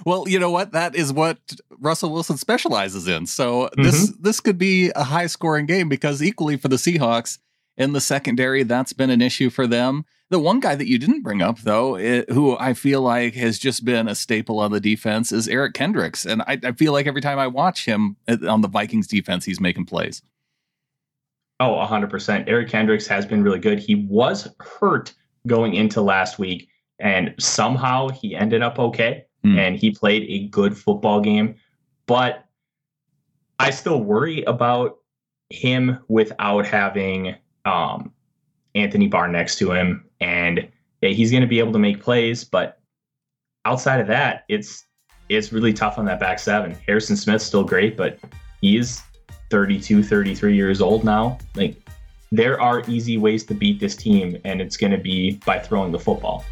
Well, 0.04 0.28
you 0.28 0.38
know 0.38 0.50
what? 0.50 0.72
That 0.72 0.94
is 0.94 1.12
what 1.12 1.38
Russell 1.78 2.12
Wilson 2.12 2.36
specializes 2.36 3.06
in. 3.06 3.26
So 3.26 3.70
this 3.76 4.10
mm-hmm. 4.10 4.22
this 4.22 4.40
could 4.40 4.58
be 4.58 4.90
a 4.96 5.04
high 5.04 5.26
scoring 5.26 5.66
game 5.66 5.88
because 5.88 6.22
equally 6.22 6.56
for 6.56 6.68
the 6.68 6.76
Seahawks 6.76 7.38
in 7.76 7.92
the 7.92 8.00
secondary, 8.00 8.62
that's 8.62 8.92
been 8.92 9.10
an 9.10 9.22
issue 9.22 9.50
for 9.50 9.66
them. 9.66 10.04
The 10.28 10.40
one 10.40 10.58
guy 10.58 10.74
that 10.74 10.88
you 10.88 10.98
didn't 10.98 11.22
bring 11.22 11.40
up, 11.40 11.60
though, 11.60 11.96
it, 11.96 12.28
who 12.30 12.58
I 12.58 12.74
feel 12.74 13.00
like 13.00 13.34
has 13.34 13.60
just 13.60 13.84
been 13.84 14.08
a 14.08 14.14
staple 14.16 14.58
on 14.58 14.72
the 14.72 14.80
defense, 14.80 15.30
is 15.30 15.46
Eric 15.46 15.74
Kendricks. 15.74 16.26
And 16.26 16.42
I, 16.42 16.58
I 16.64 16.72
feel 16.72 16.92
like 16.92 17.06
every 17.06 17.20
time 17.20 17.38
I 17.38 17.46
watch 17.46 17.84
him 17.84 18.16
uh, 18.26 18.38
on 18.48 18.60
the 18.60 18.68
Vikings 18.68 19.06
defense, 19.06 19.44
he's 19.44 19.60
making 19.60 19.86
plays. 19.86 20.22
Oh, 21.60 21.72
100%. 21.72 22.44
Eric 22.46 22.68
Kendricks 22.68 23.06
has 23.06 23.24
been 23.24 23.42
really 23.42 23.58
good. 23.58 23.78
He 23.78 23.94
was 23.94 24.48
hurt 24.60 25.12
going 25.46 25.74
into 25.74 26.02
last 26.02 26.38
week, 26.38 26.68
and 26.98 27.34
somehow 27.38 28.08
he 28.08 28.34
ended 28.34 28.62
up 28.62 28.78
okay. 28.78 29.24
Mm. 29.44 29.58
And 29.58 29.76
he 29.76 29.90
played 29.90 30.24
a 30.28 30.48
good 30.48 30.76
football 30.76 31.20
game. 31.20 31.54
But 32.06 32.44
I 33.58 33.70
still 33.70 34.02
worry 34.02 34.42
about 34.44 34.98
him 35.50 35.98
without 36.08 36.66
having 36.66 37.36
um, 37.64 38.12
Anthony 38.74 39.08
Barr 39.08 39.28
next 39.28 39.56
to 39.58 39.72
him 39.72 40.06
and 40.20 40.68
yeah, 41.02 41.10
he's 41.10 41.30
going 41.30 41.42
to 41.42 41.46
be 41.46 41.58
able 41.58 41.72
to 41.72 41.78
make 41.78 42.02
plays. 42.02 42.44
But 42.44 42.80
outside 43.64 44.00
of 44.00 44.06
that, 44.08 44.44
it's 44.48 44.84
it's 45.28 45.52
really 45.52 45.72
tough 45.72 45.98
on 45.98 46.04
that 46.06 46.20
back 46.20 46.38
seven. 46.38 46.76
Harrison 46.86 47.16
Smith's 47.16 47.44
still 47.44 47.64
great, 47.64 47.96
but 47.96 48.18
he's 48.60 49.02
32, 49.50 50.02
33 50.02 50.54
years 50.54 50.80
old 50.80 51.04
now. 51.04 51.38
Like 51.54 51.76
there 52.32 52.60
are 52.60 52.82
easy 52.88 53.18
ways 53.18 53.44
to 53.44 53.54
beat 53.54 53.80
this 53.80 53.96
team, 53.96 54.38
and 54.44 54.60
it's 54.60 54.76
going 54.76 54.92
to 54.92 54.98
be 54.98 55.40
by 55.46 55.58
throwing 55.58 55.92
the 55.92 55.98
football. 55.98 56.44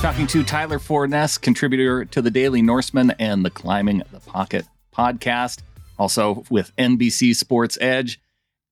Talking 0.00 0.26
to 0.28 0.42
Tyler 0.42 0.78
Forness, 0.78 1.38
contributor 1.38 2.04
to 2.06 2.22
the 2.22 2.30
Daily 2.30 2.62
Norseman 2.62 3.12
and 3.18 3.44
the 3.44 3.50
Climbing 3.50 4.02
the 4.12 4.20
Pocket 4.20 4.66
podcast 4.94 5.60
also 6.00 6.44
with 6.50 6.74
NBC 6.76 7.36
Sports 7.36 7.76
Edge. 7.80 8.20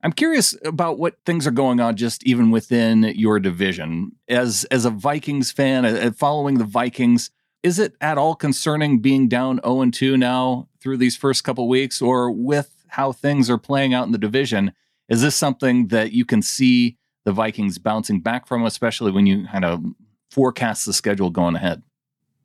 I'm 0.02 0.12
curious 0.12 0.56
about 0.64 0.98
what 0.98 1.18
things 1.26 1.46
are 1.46 1.52
going 1.52 1.80
on 1.80 1.96
just 1.96 2.24
even 2.24 2.50
within 2.50 3.02
your 3.02 3.38
division. 3.38 4.12
As 4.28 4.64
as 4.70 4.84
a 4.84 4.90
Vikings 4.90 5.52
fan, 5.52 5.84
uh, 5.84 6.10
following 6.12 6.58
the 6.58 6.64
Vikings, 6.64 7.30
is 7.62 7.78
it 7.78 7.94
at 8.00 8.18
all 8.18 8.34
concerning 8.34 9.00
being 9.00 9.28
down 9.28 9.60
0 9.64 9.90
2 9.90 10.16
now 10.16 10.68
through 10.80 10.96
these 10.96 11.16
first 11.16 11.44
couple 11.44 11.68
weeks 11.68 12.00
or 12.00 12.30
with 12.30 12.84
how 12.88 13.12
things 13.12 13.50
are 13.50 13.58
playing 13.58 13.94
out 13.94 14.06
in 14.06 14.12
the 14.12 14.18
division? 14.18 14.72
Is 15.08 15.22
this 15.22 15.34
something 15.34 15.88
that 15.88 16.12
you 16.12 16.24
can 16.24 16.42
see 16.42 16.96
the 17.24 17.32
Vikings 17.32 17.78
bouncing 17.78 18.20
back 18.20 18.46
from, 18.46 18.64
especially 18.64 19.10
when 19.10 19.26
you 19.26 19.46
kind 19.46 19.64
of 19.64 19.82
forecast 20.30 20.86
the 20.86 20.92
schedule 20.92 21.30
going 21.30 21.56
ahead? 21.56 21.82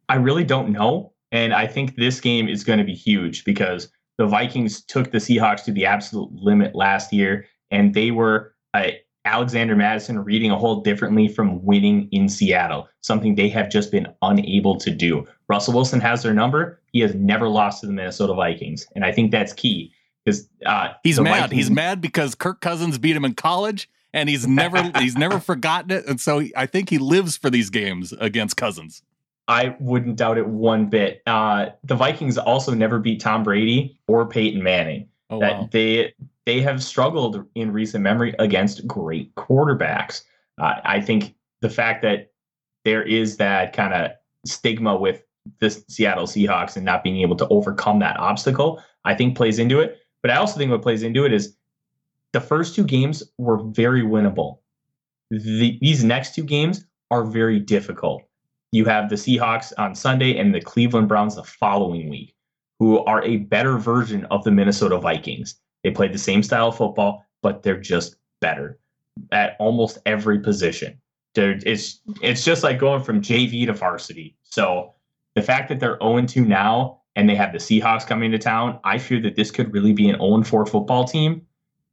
I 0.10 0.16
really 0.16 0.44
don't 0.44 0.72
know. 0.72 1.14
And 1.32 1.54
I 1.54 1.68
think 1.68 1.96
this 1.96 2.20
game 2.20 2.48
is 2.48 2.64
going 2.64 2.80
to 2.80 2.86
be 2.86 2.94
huge 2.94 3.44
because 3.44 3.90
the 4.18 4.28
Vikings 4.28 4.84
took 4.84 5.12
the 5.12 5.18
Seahawks 5.18 5.64
to 5.66 5.72
the 5.72 5.86
absolute 5.86 6.32
limit 6.32 6.76
last 6.76 7.12
year, 7.12 7.48
and 7.72 7.94
they 7.94 8.12
were 8.12 8.54
Alexander 9.26 9.76
Mattison 9.76 10.20
reading 10.20 10.52
a 10.52 10.58
hole 10.58 10.82
differently 10.82 11.28
from 11.28 11.64
winning 11.64 12.10
in 12.12 12.28
Seattle, 12.28 12.90
something 13.02 13.36
they 13.36 13.50
have 13.50 13.70
just 13.70 13.92
been 13.92 14.08
unable 14.22 14.78
to 14.78 14.92
do. 14.92 15.26
Russell 15.48 15.74
Wilson 15.74 16.02
has 16.02 16.24
their 16.24 16.34
number. 16.34 16.82
He 16.92 17.00
has 17.00 17.16
never 17.16 17.48
lost 17.48 17.82
to 17.82 17.88
the 17.88 17.94
Minnesota 17.94 18.34
Vikings, 18.34 18.86
and 18.96 19.06
I 19.06 19.12
think 19.12 19.32
that's 19.32 19.54
key 19.54 19.94
because 20.26 20.50
uh, 20.66 20.90
he's 21.04 21.20
mad. 21.20 21.42
Vikings, 21.42 21.54
he's 21.54 21.72
mad 21.72 22.02
because 22.02 22.36
Kirk 22.36 22.60
Cousins 22.60 22.98
beat 22.98 23.16
him 23.16 23.24
in 23.24 23.34
college, 23.34 23.90
and 24.14 24.28
he's 24.28 24.46
never 24.46 24.92
he's 25.00 25.18
never 25.18 25.40
forgotten 25.40 25.92
it, 25.92 26.06
and 26.06 26.20
so 26.20 26.44
I 26.56 26.66
think 26.66 26.90
he 26.90 26.98
lives 26.98 27.38
for 27.38 27.50
these 27.50 27.70
games 27.70 28.14
against 28.20 28.58
Cousins. 28.58 29.02
I 29.48 29.76
wouldn't 29.80 30.16
doubt 30.16 30.38
it 30.38 30.48
one 30.48 30.88
bit. 30.88 31.22
Uh, 31.26 31.68
the 31.84 31.96
Vikings 31.96 32.38
also 32.38 32.74
never 32.74 33.00
beat 33.00 33.20
Tom 33.20 33.44
Brady 33.44 34.00
or 34.08 34.26
Peyton 34.26 34.64
Manning. 34.64 35.10
Oh, 35.30 35.40
that 35.40 35.54
wow. 35.54 35.70
they 35.72 36.14
they 36.46 36.62
have 36.62 36.84
struggled 36.84 37.46
in 37.56 37.72
recent 37.72 38.04
memory 38.04 38.36
against 38.40 38.86
great 38.88 39.34
quarterbacks. 39.36 40.24
Uh, 40.60 40.76
I 40.84 41.02
think 41.02 41.36
the 41.62 41.70
fact 41.70 42.02
that 42.04 42.32
there 42.84 43.04
is 43.04 43.38
that 43.38 43.74
kind 43.74 43.94
of 43.94 44.12
stigma 44.46 44.96
with 44.96 45.24
the 45.60 45.70
Seattle 45.70 46.26
Seahawks 46.26 46.76
and 46.76 46.86
not 46.86 47.04
being 47.04 47.22
able 47.22 47.36
to 47.38 47.48
overcome 47.48 48.00
that 48.00 48.20
obstacle, 48.20 48.82
I 49.06 49.16
think 49.16 49.38
plays 49.38 49.60
into 49.60 49.80
it. 49.80 50.00
But 50.22 50.32
I 50.32 50.36
also 50.36 50.58
think 50.58 50.72
what 50.72 50.82
plays 50.82 51.04
into 51.04 51.26
it 51.26 51.34
is 51.34 51.56
the 52.32 52.42
first 52.42 52.76
two 52.76 52.84
games 52.84 53.24
were 53.38 53.62
very 53.64 54.02
winnable. 54.02 54.60
The, 55.30 55.78
these 55.82 56.04
next 56.04 56.36
two 56.36 56.44
games 56.44 56.86
are 57.12 57.24
very 57.24 57.60
difficult. 57.60 58.24
You 58.72 58.86
have 58.86 59.10
the 59.10 59.16
Seahawks 59.16 59.72
on 59.78 59.96
Sunday 59.96 60.38
and 60.38 60.54
the 60.54 60.62
Cleveland 60.62 61.08
Browns 61.08 61.36
the 61.36 61.44
following 61.44 62.10
week, 62.10 62.36
who 62.80 63.00
are 63.06 63.24
a 63.24 63.38
better 63.38 63.78
version 63.78 64.26
of 64.26 64.44
the 64.44 64.52
Minnesota 64.52 64.98
Vikings. 64.98 65.56
They 65.84 65.92
play 65.92 66.08
the 66.08 66.18
same 66.18 66.44
style 66.44 66.70
of 66.70 66.78
football, 66.78 67.26
but 67.42 67.64
they're 67.64 67.80
just 67.80 68.16
better 68.40 68.80
at 69.32 69.56
almost 69.60 70.00
every 70.06 70.40
position. 70.40 71.00
They're, 71.36 71.60
it's 71.66 72.00
it's 72.22 72.46
just 72.46 72.64
like 72.64 72.80
going 72.80 73.04
from 73.04 73.22
JV 73.22 73.66
to 73.66 73.74
varsity. 73.74 74.36
So 74.44 74.94
the 75.36 75.42
fact 75.42 75.70
that 75.70 75.80
they're 75.80 75.98
0 76.02 76.26
2 76.26 76.46
now 76.46 77.02
and 77.16 77.30
they 77.30 77.36
have 77.36 77.52
the 77.52 77.58
Seahawks 77.58 78.06
coming 78.06 78.32
to 78.32 78.38
town, 78.38 78.80
I 78.84 78.98
fear 78.98 79.20
that 79.22 79.36
this 79.36 79.52
could 79.52 79.74
really 79.74 79.94
be 79.94 80.10
an 80.10 80.20
0 80.20 80.44
4 80.44 80.66
football 80.66 81.06
team. 81.06 81.46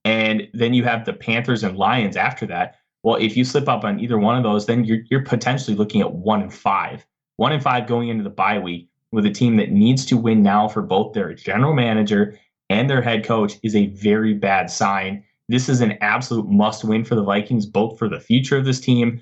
And 0.04 0.48
then 0.54 0.72
you 0.72 0.84
have 0.84 1.04
the 1.04 1.12
Panthers 1.12 1.62
and 1.62 1.76
Lions 1.76 2.16
after 2.16 2.46
that. 2.46 2.76
Well, 3.02 3.16
if 3.16 3.36
you 3.36 3.44
slip 3.44 3.68
up 3.68 3.84
on 3.84 4.00
either 4.00 4.18
one 4.18 4.36
of 4.36 4.42
those, 4.42 4.66
then 4.66 4.84
you're 4.84 5.00
you're 5.10 5.24
potentially 5.24 5.76
looking 5.76 6.00
at 6.00 6.12
one 6.12 6.42
and 6.42 6.52
five. 6.52 7.06
One 7.36 7.52
and 7.52 7.62
five 7.62 7.86
going 7.86 8.08
into 8.08 8.24
the 8.24 8.30
bye 8.30 8.58
week 8.58 8.88
with 9.12 9.26
a 9.26 9.30
team 9.30 9.56
that 9.56 9.70
needs 9.70 10.04
to 10.06 10.16
win 10.16 10.42
now 10.42 10.68
for 10.68 10.82
both 10.82 11.14
their 11.14 11.32
general 11.34 11.74
manager 11.74 12.38
and 12.70 12.88
their 12.88 13.02
head 13.02 13.24
coach 13.24 13.58
is 13.62 13.76
a 13.76 13.88
very 13.88 14.32
bad 14.32 14.70
sign. 14.70 15.22
This 15.48 15.68
is 15.68 15.80
an 15.80 15.98
absolute 16.00 16.48
must 16.48 16.84
win 16.84 17.04
for 17.04 17.16
the 17.16 17.24
Vikings, 17.24 17.66
both 17.66 17.98
for 17.98 18.08
the 18.08 18.20
future 18.20 18.56
of 18.56 18.64
this 18.64 18.80
team 18.80 19.20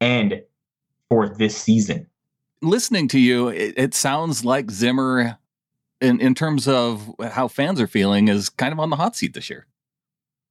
and 0.00 0.42
for 1.08 1.28
this 1.28 1.56
season. 1.56 2.06
Listening 2.60 3.08
to 3.08 3.18
you, 3.18 3.48
it, 3.48 3.74
it 3.76 3.94
sounds 3.94 4.44
like 4.44 4.70
Zimmer, 4.70 5.38
in, 6.00 6.20
in 6.20 6.34
terms 6.34 6.66
of 6.66 7.08
how 7.30 7.48
fans 7.48 7.80
are 7.80 7.86
feeling, 7.86 8.28
is 8.28 8.48
kind 8.48 8.72
of 8.72 8.80
on 8.80 8.90
the 8.90 8.96
hot 8.96 9.14
seat 9.14 9.34
this 9.34 9.48
year. 9.48 9.66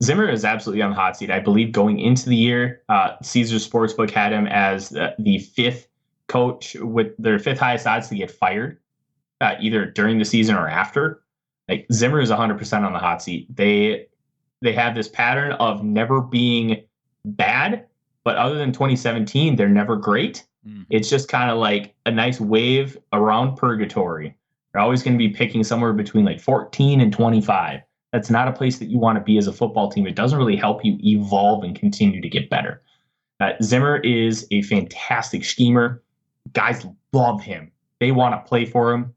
Zimmer 0.02 0.30
is 0.30 0.46
absolutely 0.46 0.82
on 0.82 0.92
the 0.92 0.96
hot 0.96 1.18
seat. 1.18 1.30
I 1.30 1.40
believe 1.40 1.74
going 1.74 2.00
into 2.00 2.28
the 2.28 2.36
year, 2.36 2.82
uh, 2.90 3.16
Caesar 3.22 3.58
Sportsbook 3.58 4.10
had 4.10 4.32
him 4.32 4.48
as 4.48 4.90
the, 4.90 5.14
the, 5.20 5.40
fifth 5.40 5.88
coach 6.28 6.76
with 6.80 7.16
their 7.20 7.38
fifth 7.38 7.60
highest 7.60 7.86
odds 7.86 8.08
to 8.10 8.16
get 8.16 8.32
fired, 8.32 8.80
uh, 9.42 9.56
either 9.60 9.86
during 9.86 10.18
the 10.18 10.26
season 10.26 10.56
or 10.56 10.68
after. 10.68 11.22
Like 11.70 11.88
Zimmer 11.92 12.20
is 12.20 12.30
100% 12.30 12.86
on 12.86 12.94
the 12.94 13.00
hot 13.00 13.22
seat. 13.22 13.56
They 13.56 14.08
they 14.62 14.74
have 14.74 14.94
this 14.94 15.08
pattern 15.08 15.54
of 15.54 15.84
never 15.84 16.22
being 16.22 16.84
bad, 17.26 17.86
but 18.24 18.38
other 18.38 18.56
than 18.56 18.72
2017, 18.72 19.56
they're 19.56 19.70
never 19.70 19.96
great. 19.96 20.46
Mm-hmm. 20.68 20.84
It's 20.90 21.10
just 21.10 21.30
kind 21.30 21.50
of 21.50 21.58
like 21.58 21.96
a 22.06 22.12
nice 22.12 22.40
wave 22.40 22.98
around 23.14 23.56
purgatory. 23.56 24.36
They're 24.72 24.82
always 24.82 25.04
going 25.04 25.14
to 25.14 25.18
be 25.18 25.30
picking 25.30 25.64
somewhere 25.64 25.94
between 25.94 26.26
like 26.26 26.40
14 26.40 27.02
and 27.02 27.12
25. 27.12 27.82
That's 28.14 28.30
not 28.30 28.48
a 28.48 28.52
place 28.52 28.78
that 28.80 28.90
you 28.90 29.00
want 29.00 29.18
to 29.18 29.24
be 29.24 29.38
as 29.38 29.48
a 29.48 29.54
football 29.54 29.90
team. 29.90 30.06
It 30.06 30.16
doesn't 30.16 30.38
really 30.38 30.56
help 30.56 30.86
you 30.86 30.98
evolve 31.04 31.64
and 31.64 31.78
continue 31.78 32.22
to 32.22 32.30
get 32.30 32.50
better. 32.50 32.82
Uh, 33.40 33.54
Zimmer 33.64 33.98
is 33.98 34.48
a 34.52 34.62
fantastic 34.64 35.44
schemer. 35.44 36.04
Guys 36.54 36.86
love 37.14 37.42
him. 37.42 37.72
They 38.00 38.12
want 38.12 38.36
to 38.36 38.48
play 38.48 38.66
for 38.66 38.94
him. 38.94 39.14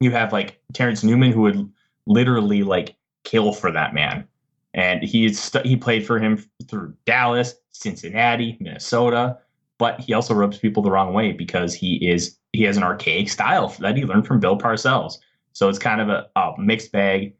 You 0.00 0.10
have 0.10 0.32
like 0.32 0.60
Terence 0.72 1.02
Newman, 1.02 1.32
who 1.32 1.42
would 1.42 1.72
literally 2.06 2.62
like 2.62 2.96
kill 3.24 3.52
for 3.52 3.70
that 3.70 3.94
man. 3.94 4.26
And 4.74 5.02
he's 5.02 5.40
st- 5.40 5.66
he 5.66 5.76
played 5.76 6.06
for 6.06 6.18
him 6.18 6.44
through 6.68 6.94
Dallas, 7.06 7.54
Cincinnati, 7.70 8.56
Minnesota, 8.60 9.38
but 9.78 10.00
he 10.00 10.12
also 10.12 10.34
rubs 10.34 10.58
people 10.58 10.82
the 10.82 10.90
wrong 10.90 11.12
way 11.12 11.32
because 11.32 11.74
he 11.74 11.96
is 12.08 12.36
he 12.52 12.62
has 12.62 12.76
an 12.76 12.82
archaic 12.82 13.28
style 13.28 13.68
that 13.80 13.96
he 13.96 14.04
learned 14.04 14.26
from 14.26 14.40
Bill 14.40 14.58
Parcells. 14.58 15.18
So 15.52 15.68
it's 15.68 15.78
kind 15.78 16.00
of 16.00 16.08
a, 16.08 16.28
a 16.36 16.52
mixed 16.58 16.92
bag. 16.92 17.34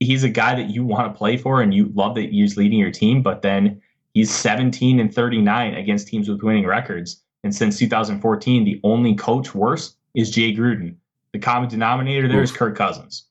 He's 0.00 0.24
a 0.24 0.28
guy 0.28 0.54
that 0.54 0.70
you 0.70 0.84
want 0.84 1.12
to 1.12 1.16
play 1.16 1.36
for 1.36 1.62
and 1.62 1.72
you 1.72 1.90
love 1.94 2.14
that 2.16 2.30
he's 2.30 2.56
leading 2.56 2.78
your 2.78 2.90
team, 2.90 3.22
but 3.22 3.42
then 3.42 3.80
he's 4.12 4.30
17 4.30 5.00
and 5.00 5.14
39 5.14 5.74
against 5.74 6.08
teams 6.08 6.28
with 6.28 6.42
winning 6.42 6.66
records. 6.66 7.22
And 7.42 7.54
since 7.54 7.78
2014, 7.78 8.64
the 8.64 8.80
only 8.84 9.14
coach 9.14 9.54
worse 9.54 9.96
is 10.14 10.30
Jay 10.30 10.54
Gruden. 10.54 10.96
The 11.32 11.38
common 11.38 11.68
denominator 11.68 12.28
there 12.28 12.38
Oof. 12.38 12.44
is 12.44 12.52
Kirk 12.52 12.76
Cousins. 12.76 13.26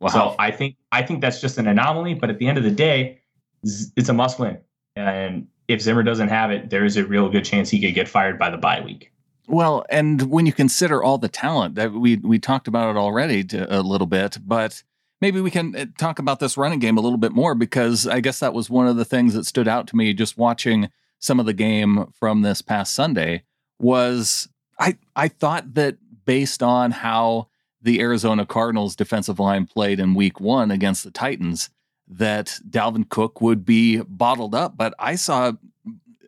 Wow. 0.00 0.08
So 0.10 0.36
I 0.38 0.50
think 0.50 0.76
I 0.92 1.02
think 1.02 1.20
that's 1.20 1.40
just 1.40 1.58
an 1.58 1.66
anomaly. 1.66 2.14
But 2.14 2.30
at 2.30 2.38
the 2.38 2.48
end 2.48 2.58
of 2.58 2.64
the 2.64 2.70
day, 2.70 3.20
it's 3.62 4.08
a 4.08 4.12
must 4.12 4.38
win. 4.38 4.58
And 4.94 5.48
if 5.68 5.80
Zimmer 5.80 6.02
doesn't 6.02 6.28
have 6.28 6.50
it, 6.50 6.70
there 6.70 6.84
is 6.84 6.96
a 6.96 7.04
real 7.04 7.28
good 7.28 7.44
chance 7.44 7.70
he 7.70 7.80
could 7.80 7.94
get 7.94 8.08
fired 8.08 8.38
by 8.38 8.50
the 8.50 8.56
bye 8.58 8.80
week. 8.80 9.12
Well, 9.48 9.86
and 9.90 10.22
when 10.22 10.46
you 10.46 10.52
consider 10.52 11.02
all 11.02 11.18
the 11.18 11.28
talent 11.28 11.76
that 11.76 11.92
we 11.92 12.16
we 12.16 12.38
talked 12.38 12.68
about 12.68 12.90
it 12.90 12.98
already 12.98 13.44
to, 13.44 13.78
a 13.78 13.80
little 13.80 14.06
bit, 14.06 14.38
but 14.44 14.82
maybe 15.20 15.40
we 15.40 15.50
can 15.50 15.74
uh, 15.74 15.86
talk 15.98 16.18
about 16.18 16.40
this 16.40 16.56
running 16.56 16.78
game 16.78 16.98
a 16.98 17.00
little 17.00 17.18
bit 17.18 17.32
more 17.32 17.54
because 17.54 18.06
I 18.06 18.20
guess 18.20 18.40
that 18.40 18.54
was 18.54 18.68
one 18.68 18.86
of 18.86 18.96
the 18.96 19.04
things 19.04 19.34
that 19.34 19.46
stood 19.46 19.68
out 19.68 19.86
to 19.88 19.96
me 19.96 20.12
just 20.12 20.36
watching 20.36 20.88
some 21.18 21.40
of 21.40 21.46
the 21.46 21.52
game 21.52 22.06
from 22.12 22.42
this 22.42 22.60
past 22.60 22.94
Sunday 22.94 23.44
was 23.78 24.48
I 24.78 24.98
I 25.14 25.28
thought 25.28 25.74
that 25.74 25.96
based 26.24 26.62
on 26.62 26.90
how 26.90 27.48
the 27.86 28.00
Arizona 28.00 28.44
Cardinals 28.44 28.96
defensive 28.96 29.38
line 29.38 29.64
played 29.64 30.00
in 30.00 30.14
week 30.14 30.40
one 30.40 30.72
against 30.72 31.04
the 31.04 31.10
Titans 31.12 31.70
that 32.08 32.58
Dalvin 32.68 33.08
Cook 33.08 33.40
would 33.40 33.64
be 33.64 34.00
bottled 34.00 34.56
up. 34.56 34.76
But 34.76 34.92
I 34.98 35.14
saw 35.14 35.52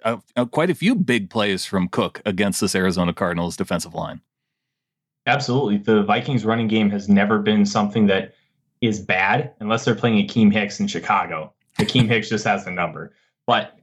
a, 0.05 0.21
a, 0.37 0.47
quite 0.47 0.71
a 0.71 0.75
few 0.77 0.95
big 0.95 1.31
plays 1.31 1.65
from 1.65 1.89
Cook 1.89 2.23
against 2.25 2.61
this 2.61 2.77
Arizona 2.77 3.13
Cardinals 3.13 3.57
defensive 3.57 3.93
line. 3.93 4.21
Absolutely. 5.27 5.79
The 5.79 6.05
Vikings 6.05 6.45
running 6.45 6.69
game 6.69 6.91
has 6.91 7.09
never 7.09 7.41
been 7.41 7.67
something 7.67 8.07
that 8.07 8.35
is 8.81 9.01
bad 9.01 9.53
unless 9.59 9.85
they're 9.85 9.97
playing 9.97 10.25
Akiem 10.25 10.53
Hicks 10.53 10.79
in 10.79 10.87
Chicago. 10.87 11.53
Akiem 11.81 12.07
Hicks 12.09 12.29
just 12.29 12.45
has 12.45 12.67
the 12.67 12.71
number. 12.71 13.13
But 13.49 13.81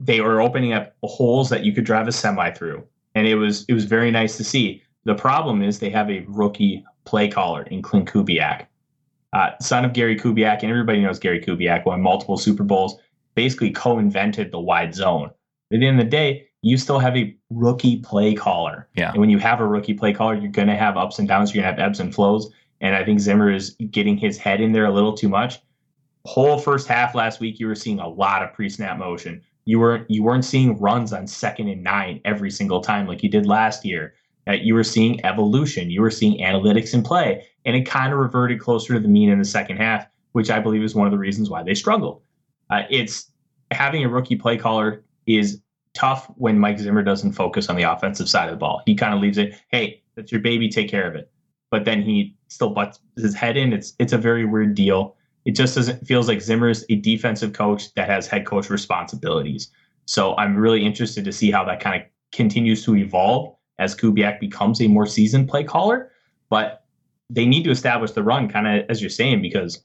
they 0.00 0.20
were 0.20 0.42
opening 0.42 0.72
up 0.72 0.96
holes 1.04 1.48
that 1.50 1.64
you 1.64 1.72
could 1.72 1.84
drive 1.84 2.08
a 2.08 2.12
semi 2.12 2.50
through. 2.50 2.84
And 3.14 3.28
it 3.28 3.36
was 3.36 3.64
it 3.68 3.72
was 3.72 3.84
very 3.84 4.10
nice 4.10 4.36
to 4.38 4.42
see. 4.42 4.82
The 5.04 5.14
problem 5.14 5.62
is 5.62 5.78
they 5.78 5.90
have 5.90 6.10
a 6.10 6.24
rookie 6.26 6.84
play 7.04 7.28
caller 7.28 7.62
in 7.64 7.82
Klint 7.82 8.06
Kubiak, 8.06 8.66
uh, 9.32 9.50
son 9.60 9.84
of 9.84 9.92
Gary 9.92 10.16
Kubiak, 10.16 10.62
and 10.62 10.70
everybody 10.70 11.00
knows 11.00 11.18
Gary 11.18 11.40
Kubiak 11.40 11.84
won 11.84 12.00
multiple 12.00 12.36
Super 12.36 12.62
Bowls, 12.62 12.96
basically 13.34 13.70
co-invented 13.70 14.52
the 14.52 14.60
wide 14.60 14.94
zone. 14.94 15.30
At 15.72 15.80
the 15.80 15.86
end 15.86 15.98
of 15.98 16.06
the 16.06 16.10
day, 16.10 16.46
you 16.62 16.78
still 16.78 16.98
have 16.98 17.16
a 17.16 17.36
rookie 17.50 17.98
play 17.98 18.34
caller. 18.34 18.88
Yeah. 18.96 19.10
And 19.10 19.20
when 19.20 19.30
you 19.30 19.38
have 19.38 19.60
a 19.60 19.66
rookie 19.66 19.94
play 19.94 20.12
caller, 20.12 20.34
you're 20.34 20.50
going 20.50 20.68
to 20.68 20.76
have 20.76 20.96
ups 20.96 21.18
and 21.18 21.28
downs. 21.28 21.52
You're 21.52 21.62
going 21.62 21.74
to 21.74 21.82
have 21.82 21.90
ebbs 21.90 22.00
and 22.00 22.14
flows. 22.14 22.50
And 22.80 22.94
I 22.94 23.04
think 23.04 23.20
Zimmer 23.20 23.52
is 23.52 23.76
getting 23.90 24.16
his 24.16 24.38
head 24.38 24.60
in 24.60 24.72
there 24.72 24.86
a 24.86 24.92
little 24.92 25.14
too 25.14 25.28
much. 25.28 25.58
Whole 26.24 26.58
first 26.58 26.88
half 26.88 27.14
last 27.14 27.40
week, 27.40 27.58
you 27.58 27.66
were 27.66 27.74
seeing 27.74 27.98
a 27.98 28.08
lot 28.08 28.42
of 28.42 28.52
pre-snap 28.54 28.98
motion. 28.98 29.42
You 29.66 29.80
weren't 29.80 30.10
you 30.10 30.22
weren't 30.22 30.44
seeing 30.44 30.78
runs 30.78 31.12
on 31.12 31.26
second 31.26 31.68
and 31.68 31.82
nine 31.82 32.20
every 32.24 32.50
single 32.50 32.80
time 32.80 33.06
like 33.06 33.22
you 33.22 33.30
did 33.30 33.46
last 33.46 33.84
year 33.84 34.14
that 34.46 34.62
you 34.62 34.74
were 34.74 34.84
seeing 34.84 35.24
evolution, 35.24 35.90
you 35.90 36.02
were 36.02 36.10
seeing 36.10 36.40
analytics 36.40 36.94
in 36.94 37.02
play, 37.02 37.46
and 37.64 37.76
it 37.76 37.86
kind 37.86 38.12
of 38.12 38.18
reverted 38.18 38.60
closer 38.60 38.94
to 38.94 39.00
the 39.00 39.08
mean 39.08 39.30
in 39.30 39.38
the 39.38 39.44
second 39.44 39.78
half, 39.78 40.06
which 40.32 40.50
I 40.50 40.60
believe 40.60 40.82
is 40.82 40.94
one 40.94 41.06
of 41.06 41.12
the 41.12 41.18
reasons 41.18 41.50
why 41.50 41.62
they 41.62 41.74
struggled. 41.74 42.22
Uh, 42.70 42.82
it's 42.90 43.30
having 43.70 44.04
a 44.04 44.08
rookie 44.08 44.36
play 44.36 44.56
caller 44.56 45.04
is 45.26 45.60
tough 45.94 46.26
when 46.36 46.58
Mike 46.58 46.78
Zimmer 46.78 47.02
doesn't 47.02 47.32
focus 47.32 47.68
on 47.68 47.76
the 47.76 47.84
offensive 47.84 48.28
side 48.28 48.48
of 48.48 48.54
the 48.54 48.58
ball. 48.58 48.82
He 48.84 48.94
kind 48.94 49.14
of 49.14 49.20
leaves 49.20 49.38
it, 49.38 49.54
hey, 49.68 50.02
that's 50.14 50.32
your 50.32 50.40
baby, 50.40 50.68
take 50.68 50.90
care 50.90 51.08
of 51.08 51.14
it. 51.14 51.30
But 51.70 51.84
then 51.84 52.02
he 52.02 52.36
still 52.48 52.70
butts 52.70 53.00
his 53.16 53.34
head 53.34 53.56
in. 53.56 53.72
It's 53.72 53.94
it's 53.98 54.12
a 54.12 54.18
very 54.18 54.44
weird 54.44 54.74
deal. 54.74 55.16
It 55.44 55.52
just 55.52 55.74
doesn't 55.74 56.06
feels 56.06 56.28
like 56.28 56.40
Zimmer's 56.40 56.84
a 56.88 56.96
defensive 56.96 57.52
coach 57.52 57.92
that 57.94 58.08
has 58.08 58.26
head 58.26 58.46
coach 58.46 58.70
responsibilities. 58.70 59.70
So 60.06 60.36
I'm 60.36 60.56
really 60.56 60.84
interested 60.84 61.24
to 61.24 61.32
see 61.32 61.50
how 61.50 61.64
that 61.64 61.80
kind 61.80 62.00
of 62.00 62.08
continues 62.32 62.84
to 62.84 62.94
evolve 62.96 63.56
as 63.78 63.94
Kubiak 63.94 64.40
becomes 64.40 64.80
a 64.80 64.88
more 64.88 65.06
seasoned 65.06 65.48
play 65.48 65.64
caller. 65.64 66.10
But 66.50 66.84
they 67.30 67.46
need 67.46 67.64
to 67.64 67.70
establish 67.70 68.12
the 68.12 68.22
run, 68.22 68.48
kind 68.48 68.66
of 68.66 68.88
as 68.88 69.00
you're 69.00 69.10
saying, 69.10 69.42
because 69.42 69.82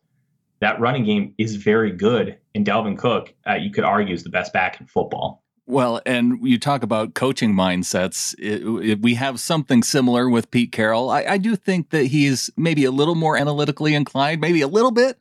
that 0.59 0.79
running 0.79 1.05
game 1.05 1.33
is 1.37 1.55
very 1.55 1.91
good. 1.91 2.37
And 2.53 2.65
Dalvin 2.65 2.97
Cook, 2.97 3.33
uh, 3.47 3.55
you 3.55 3.71
could 3.71 3.83
argue, 3.83 4.13
is 4.13 4.23
the 4.23 4.29
best 4.29 4.51
back 4.53 4.79
in 4.79 4.87
football. 4.87 5.43
Well, 5.65 6.01
and 6.05 6.39
you 6.41 6.57
talk 6.57 6.81
about 6.81 7.13
coaching 7.13 7.53
mindsets. 7.53 8.33
It, 8.39 8.63
it, 8.83 9.01
we 9.01 9.13
have 9.13 9.39
something 9.39 9.83
similar 9.83 10.27
with 10.27 10.49
Pete 10.49 10.71
Carroll. 10.71 11.11
I, 11.11 11.23
I 11.23 11.37
do 11.37 11.55
think 11.55 11.91
that 11.91 12.05
he's 12.05 12.49
maybe 12.57 12.85
a 12.85 12.91
little 12.91 13.13
more 13.13 13.37
analytically 13.37 13.93
inclined, 13.93 14.41
maybe 14.41 14.61
a 14.61 14.67
little 14.67 14.91
bit. 14.91 15.19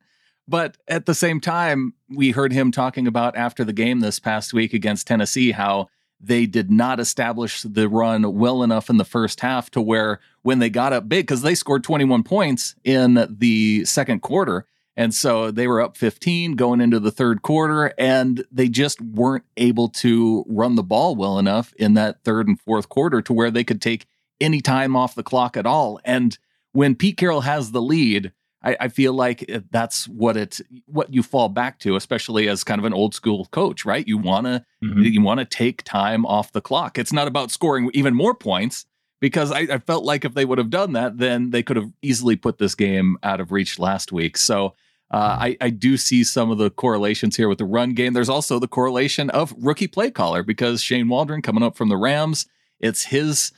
But 0.48 0.78
at 0.88 1.04
the 1.04 1.14
same 1.14 1.40
time, 1.40 1.92
we 2.08 2.30
heard 2.30 2.54
him 2.54 2.72
talking 2.72 3.06
about 3.06 3.36
after 3.36 3.62
the 3.62 3.74
game 3.74 4.00
this 4.00 4.18
past 4.18 4.54
week 4.54 4.72
against 4.72 5.06
Tennessee 5.06 5.52
how 5.52 5.88
they 6.20 6.46
did 6.46 6.70
not 6.70 6.98
establish 6.98 7.62
the 7.62 7.88
run 7.88 8.34
well 8.34 8.62
enough 8.62 8.90
in 8.90 8.96
the 8.96 9.04
first 9.04 9.40
half 9.40 9.70
to 9.70 9.80
where 9.80 10.20
when 10.42 10.58
they 10.58 10.68
got 10.70 10.92
up 10.92 11.08
big, 11.08 11.26
because 11.26 11.42
they 11.42 11.54
scored 11.54 11.84
21 11.84 12.24
points 12.24 12.74
in 12.84 13.26
the 13.38 13.84
second 13.84 14.20
quarter, 14.20 14.66
And 14.98 15.14
so 15.14 15.52
they 15.52 15.68
were 15.68 15.80
up 15.80 15.96
15 15.96 16.56
going 16.56 16.80
into 16.80 16.98
the 16.98 17.12
third 17.12 17.42
quarter, 17.42 17.94
and 17.96 18.44
they 18.50 18.68
just 18.68 19.00
weren't 19.00 19.44
able 19.56 19.88
to 19.90 20.44
run 20.48 20.74
the 20.74 20.82
ball 20.82 21.14
well 21.14 21.38
enough 21.38 21.72
in 21.74 21.94
that 21.94 22.24
third 22.24 22.48
and 22.48 22.60
fourth 22.60 22.88
quarter 22.88 23.22
to 23.22 23.32
where 23.32 23.52
they 23.52 23.62
could 23.62 23.80
take 23.80 24.06
any 24.40 24.60
time 24.60 24.96
off 24.96 25.14
the 25.14 25.22
clock 25.22 25.56
at 25.56 25.66
all. 25.66 26.00
And 26.04 26.36
when 26.72 26.96
Pete 26.96 27.16
Carroll 27.16 27.42
has 27.42 27.70
the 27.70 27.80
lead, 27.80 28.32
I, 28.62 28.76
I 28.80 28.88
feel 28.88 29.12
like 29.12 29.48
that's 29.70 30.08
what 30.08 30.36
it 30.36 30.60
what 30.86 31.12
you 31.14 31.22
fall 31.22 31.48
back 31.48 31.78
to, 31.80 31.96
especially 31.96 32.48
as 32.48 32.64
kind 32.64 32.80
of 32.80 32.84
an 32.84 32.94
old 32.94 33.14
school 33.14 33.46
coach, 33.46 33.84
right? 33.84 34.06
You 34.06 34.18
wanna 34.18 34.64
mm-hmm. 34.82 35.02
you 35.02 35.22
wanna 35.22 35.44
take 35.44 35.84
time 35.84 36.26
off 36.26 36.52
the 36.52 36.60
clock. 36.60 36.98
It's 36.98 37.12
not 37.12 37.28
about 37.28 37.50
scoring 37.50 37.90
even 37.94 38.14
more 38.14 38.34
points 38.34 38.86
because 39.20 39.52
I, 39.52 39.60
I 39.60 39.78
felt 39.78 40.04
like 40.04 40.24
if 40.24 40.34
they 40.34 40.44
would 40.44 40.58
have 40.58 40.70
done 40.70 40.92
that, 40.92 41.18
then 41.18 41.50
they 41.50 41.62
could 41.62 41.76
have 41.76 41.92
easily 42.02 42.36
put 42.36 42.58
this 42.58 42.74
game 42.74 43.16
out 43.22 43.40
of 43.40 43.52
reach 43.52 43.78
last 43.78 44.12
week. 44.12 44.36
So 44.36 44.74
uh, 45.10 45.32
mm-hmm. 45.32 45.42
I, 45.42 45.56
I 45.60 45.70
do 45.70 45.96
see 45.96 46.24
some 46.24 46.50
of 46.50 46.58
the 46.58 46.70
correlations 46.70 47.36
here 47.36 47.48
with 47.48 47.58
the 47.58 47.64
run 47.64 47.94
game. 47.94 48.12
There's 48.12 48.28
also 48.28 48.58
the 48.58 48.68
correlation 48.68 49.30
of 49.30 49.54
rookie 49.56 49.86
play 49.88 50.10
caller 50.10 50.42
because 50.42 50.82
Shane 50.82 51.08
Waldron 51.08 51.42
coming 51.42 51.62
up 51.62 51.76
from 51.76 51.88
the 51.88 51.96
Rams, 51.96 52.46
it's 52.80 53.04
his 53.04 53.52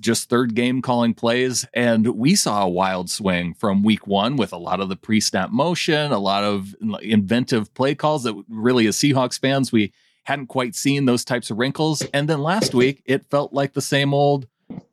just 0.00 0.28
third 0.28 0.54
game 0.54 0.82
calling 0.82 1.14
plays. 1.14 1.66
And 1.74 2.06
we 2.06 2.34
saw 2.34 2.64
a 2.64 2.68
wild 2.68 3.10
swing 3.10 3.54
from 3.54 3.82
week 3.82 4.06
one 4.06 4.36
with 4.36 4.52
a 4.52 4.58
lot 4.58 4.80
of 4.80 4.88
the 4.88 4.96
pre 4.96 5.20
snap 5.20 5.50
motion, 5.50 6.12
a 6.12 6.18
lot 6.18 6.44
of 6.44 6.74
inventive 7.02 7.72
play 7.74 7.94
calls 7.94 8.24
that 8.24 8.34
really, 8.48 8.86
as 8.86 8.96
Seahawks 8.96 9.38
fans, 9.38 9.72
we 9.72 9.92
hadn't 10.24 10.46
quite 10.46 10.74
seen 10.74 11.06
those 11.06 11.24
types 11.24 11.50
of 11.50 11.58
wrinkles. 11.58 12.02
And 12.12 12.28
then 12.28 12.40
last 12.40 12.74
week, 12.74 13.02
it 13.04 13.24
felt 13.30 13.52
like 13.52 13.72
the 13.72 13.82
same 13.82 14.14
old 14.14 14.46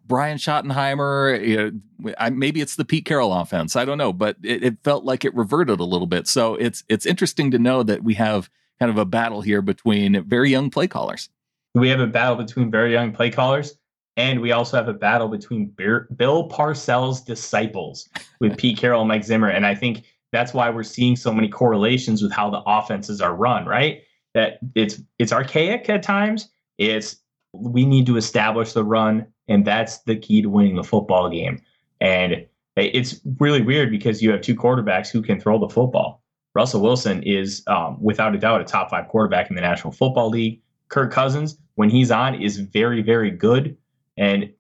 Brian 0.06 0.38
Schottenheimer. 0.38 1.45
You 1.45 1.58
know, 2.02 2.13
I, 2.17 2.30
maybe 2.30 2.62
it's 2.62 2.76
the 2.76 2.86
Pete 2.86 3.06
Carroll 3.06 3.34
offense. 3.34 3.76
I 3.76 3.86
don't 3.86 3.97
know, 3.97 4.13
but 4.13 4.38
it, 4.41 4.63
it, 4.63 4.78
felt 4.84 5.04
like 5.04 5.26
it 5.26 5.36
reverted 5.36 5.80
a 5.80 5.84
little 5.84 6.08
bit. 6.08 6.28
So 6.28 6.56
it's 6.56 6.84
it's 6.88 7.06
interesting 7.06 7.52
to 7.52 7.60
know 7.60 7.84
that 7.84 8.04
we 8.04 8.15
have 8.15 8.50
kind 8.80 8.89
of 8.89 8.97
a 8.97 9.06
battle 9.06 9.41
here 9.41 9.62
between 9.62 10.23
very 10.23 10.50
young 10.50 10.69
play 10.69 10.88
callers. 10.88 11.30
We 11.76 11.89
have 11.89 12.00
a 12.00 12.08
battle 12.08 12.38
between 12.38 12.71
very 12.71 12.91
young 12.91 13.12
play 13.12 13.30
callers, 13.30 13.78
and 14.18 14.42
we 14.42 14.52
also 14.52 14.76
have 14.76 14.88
a 14.88 14.94
battle 14.94 15.30
between 15.30 15.68
Bill 15.68 16.50
Parcells' 16.50 17.24
disciples 17.24 18.10
with 18.40 18.58
Pete 18.58 18.78
Carroll 18.80 19.02
and 19.02 19.08
Mike 19.08 19.24
Zimmer. 19.24 19.50
And 19.50 19.66
I 19.66 19.76
think 19.76 20.04
that's 20.32 20.54
why 20.54 20.70
we're 20.70 20.84
seeing 20.84 21.16
so 21.16 21.34
many 21.34 21.48
correlations 21.48 22.22
with 22.22 22.32
how 22.32 22.50
the 22.50 22.62
offenses 22.66 23.22
are 23.22 23.36
run. 23.36 23.66
Right? 23.66 24.02
That 24.34 24.60
it's 24.76 25.02
it's 25.20 25.32
archaic 25.32 25.90
at 25.90 26.04
times. 26.04 26.50
It's 26.78 27.18
we 27.54 27.86
need 27.86 28.06
to 28.08 28.18
establish 28.18 28.74
the 28.74 28.84
run 28.84 29.26
and 29.48 29.66
that's 29.66 30.00
the 30.00 30.16
key 30.16 30.42
to 30.42 30.50
winning 30.50 30.76
the 30.76 30.84
football 30.84 31.30
game. 31.30 31.62
And 32.02 32.46
it's 32.76 33.20
really 33.40 33.62
weird 33.62 33.90
because 33.90 34.22
you 34.22 34.32
have 34.32 34.42
two 34.42 34.56
quarterbacks 34.56 35.10
who 35.10 35.22
can 35.22 35.40
throw 35.40 35.58
the 35.60 35.70
football. 35.70 36.22
Russell 36.54 36.82
Wilson 36.82 37.24
is, 37.24 37.64
um, 37.68 37.98
without 38.02 38.36
a 38.36 38.38
doubt, 38.38 38.62
a 38.62 38.64
top 38.64 38.90
five 38.90 39.08
quarterback 39.08 39.50
in 39.50 39.56
the 39.56 39.62
National 39.62 39.94
Football 39.94 40.30
League. 40.30 40.62
Kirk 40.90 41.12
Cousins, 41.12 41.58
when 41.76 41.90
he's 41.90 42.12
on, 42.12 42.42
is 42.42 42.58
very, 42.58 43.02
very 43.02 43.32
good. 43.32 43.78
And 44.18 44.52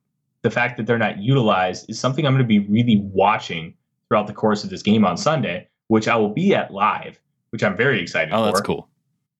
the 0.43 0.51
fact 0.51 0.77
that 0.77 0.85
they're 0.85 0.97
not 0.97 1.17
utilized 1.17 1.89
is 1.89 1.99
something 1.99 2.25
I'm 2.25 2.33
going 2.33 2.43
to 2.43 2.47
be 2.47 2.59
really 2.59 3.01
watching 3.13 3.73
throughout 4.07 4.27
the 4.27 4.33
course 4.33 4.63
of 4.63 4.69
this 4.69 4.81
game 4.81 5.05
on 5.05 5.17
Sunday, 5.17 5.67
which 5.87 6.07
I 6.07 6.15
will 6.15 6.33
be 6.33 6.53
at 6.55 6.71
live, 6.71 7.19
which 7.49 7.63
I'm 7.63 7.75
very 7.75 8.01
excited 8.01 8.33
oh, 8.33 8.37
for. 8.37 8.41
Oh, 8.41 8.45
that's 8.45 8.61
cool. 8.61 8.89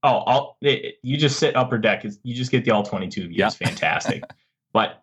Oh, 0.04 0.10
all, 0.10 0.58
it, 0.62 0.68
eh, 0.68 0.88
eh, 0.88 0.92
you 1.02 1.18
just 1.18 1.40
sit 1.40 1.56
upper 1.56 1.78
deck. 1.78 2.06
You 2.24 2.36
just 2.36 2.52
get 2.52 2.66
the 2.66 2.72
all 2.72 2.84
22 2.84 3.28
view. 3.28 3.36
Yeah. 3.38 3.48
It's 3.48 3.56
fantastic. 3.56 4.24
but 4.74 5.02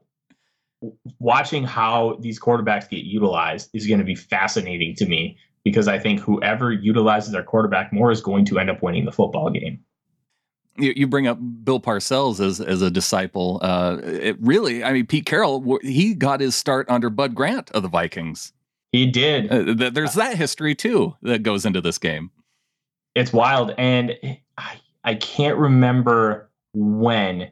watching 1.19 1.65
how 1.65 2.19
these 2.21 2.39
quarterbacks 2.39 2.89
get 2.89 3.05
utilized 3.05 3.71
is 3.73 3.87
going 3.87 3.99
to 3.99 4.05
be 4.05 4.15
fascinating 4.15 4.95
to 4.97 5.07
me 5.07 5.39
because 5.65 5.89
I 5.89 5.99
think 5.99 6.21
whoever 6.21 6.73
utilizes 6.73 7.33
their 7.33 7.43
quarterback 7.43 7.93
more 7.93 8.11
is 8.11 8.21
going 8.21 8.45
to 8.47 8.59
end 8.59 8.71
up 8.71 8.83
winning 8.83 9.07
the 9.07 9.13
football 9.13 9.51
game. 9.51 9.81
You, 10.77 10.93
you 10.97 11.07
bring 11.07 11.27
up 11.27 11.39
Bill 11.65 11.81
Parcells 11.81 12.45
as 12.45 12.61
as 12.61 12.83
a 12.83 12.91
disciple. 12.91 13.61
Uh, 13.63 13.99
it 14.03 14.37
really, 14.41 14.83
I 14.83 14.93
mean, 14.93 15.07
Pete 15.07 15.27
Carroll, 15.27 15.79
he 15.83 16.15
got 16.15 16.41
his 16.41 16.57
start 16.57 16.89
under 16.91 17.11
Bud 17.11 17.35
Grant 17.35 17.71
of 17.71 17.83
the 17.83 17.89
Vikings. 17.89 18.53
He 18.93 19.07
did. 19.07 19.51
Uh, 19.51 19.91
there's 19.91 20.15
that 20.15 20.37
history 20.37 20.75
too 20.75 21.17
that 21.23 21.43
goes 21.43 21.67
into 21.67 21.81
this 21.81 21.99
game. 21.99 22.31
It's 23.15 23.33
wild, 23.33 23.75
and 23.79 24.17
I 24.59 24.77
I 25.05 25.15
can't 25.17 25.59
remember 25.59 26.51
when, 26.75 27.51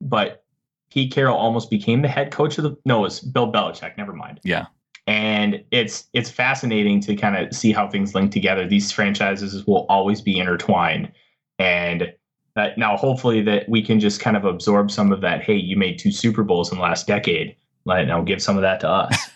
but 0.00 0.44
Pete 0.90 1.12
Carroll 1.12 1.36
almost 1.36 1.70
became 1.70 2.02
the 2.02 2.08
head 2.08 2.30
coach 2.30 2.58
of 2.58 2.64
the 2.64 2.76
no, 2.84 3.04
it's 3.04 3.20
Bill 3.20 3.50
Belichick. 3.50 3.96
Never 3.96 4.12
mind. 4.12 4.40
Yeah. 4.42 4.66
And 5.06 5.64
it's 5.70 6.08
it's 6.12 6.30
fascinating 6.30 7.00
to 7.00 7.16
kind 7.16 7.36
of 7.36 7.54
see 7.54 7.72
how 7.72 7.88
things 7.88 8.14
link 8.14 8.32
together. 8.32 8.66
These 8.66 8.92
franchises 8.92 9.66
will 9.66 9.86
always 9.88 10.20
be 10.20 10.38
intertwined, 10.38 11.10
and 11.58 12.12
that 12.54 12.78
now 12.78 12.96
hopefully 12.96 13.42
that 13.42 13.68
we 13.68 13.82
can 13.82 14.00
just 14.00 14.20
kind 14.20 14.36
of 14.36 14.44
absorb 14.44 14.90
some 14.90 15.12
of 15.12 15.20
that. 15.20 15.42
Hey, 15.42 15.56
you 15.56 15.76
made 15.76 15.98
two 15.98 16.12
Super 16.12 16.42
Bowls 16.42 16.70
in 16.70 16.78
the 16.78 16.82
last 16.82 17.06
decade. 17.06 17.56
Let 17.84 18.06
now 18.06 18.22
give 18.22 18.42
some 18.42 18.56
of 18.56 18.62
that 18.62 18.80
to 18.80 18.88
us. 18.88 19.30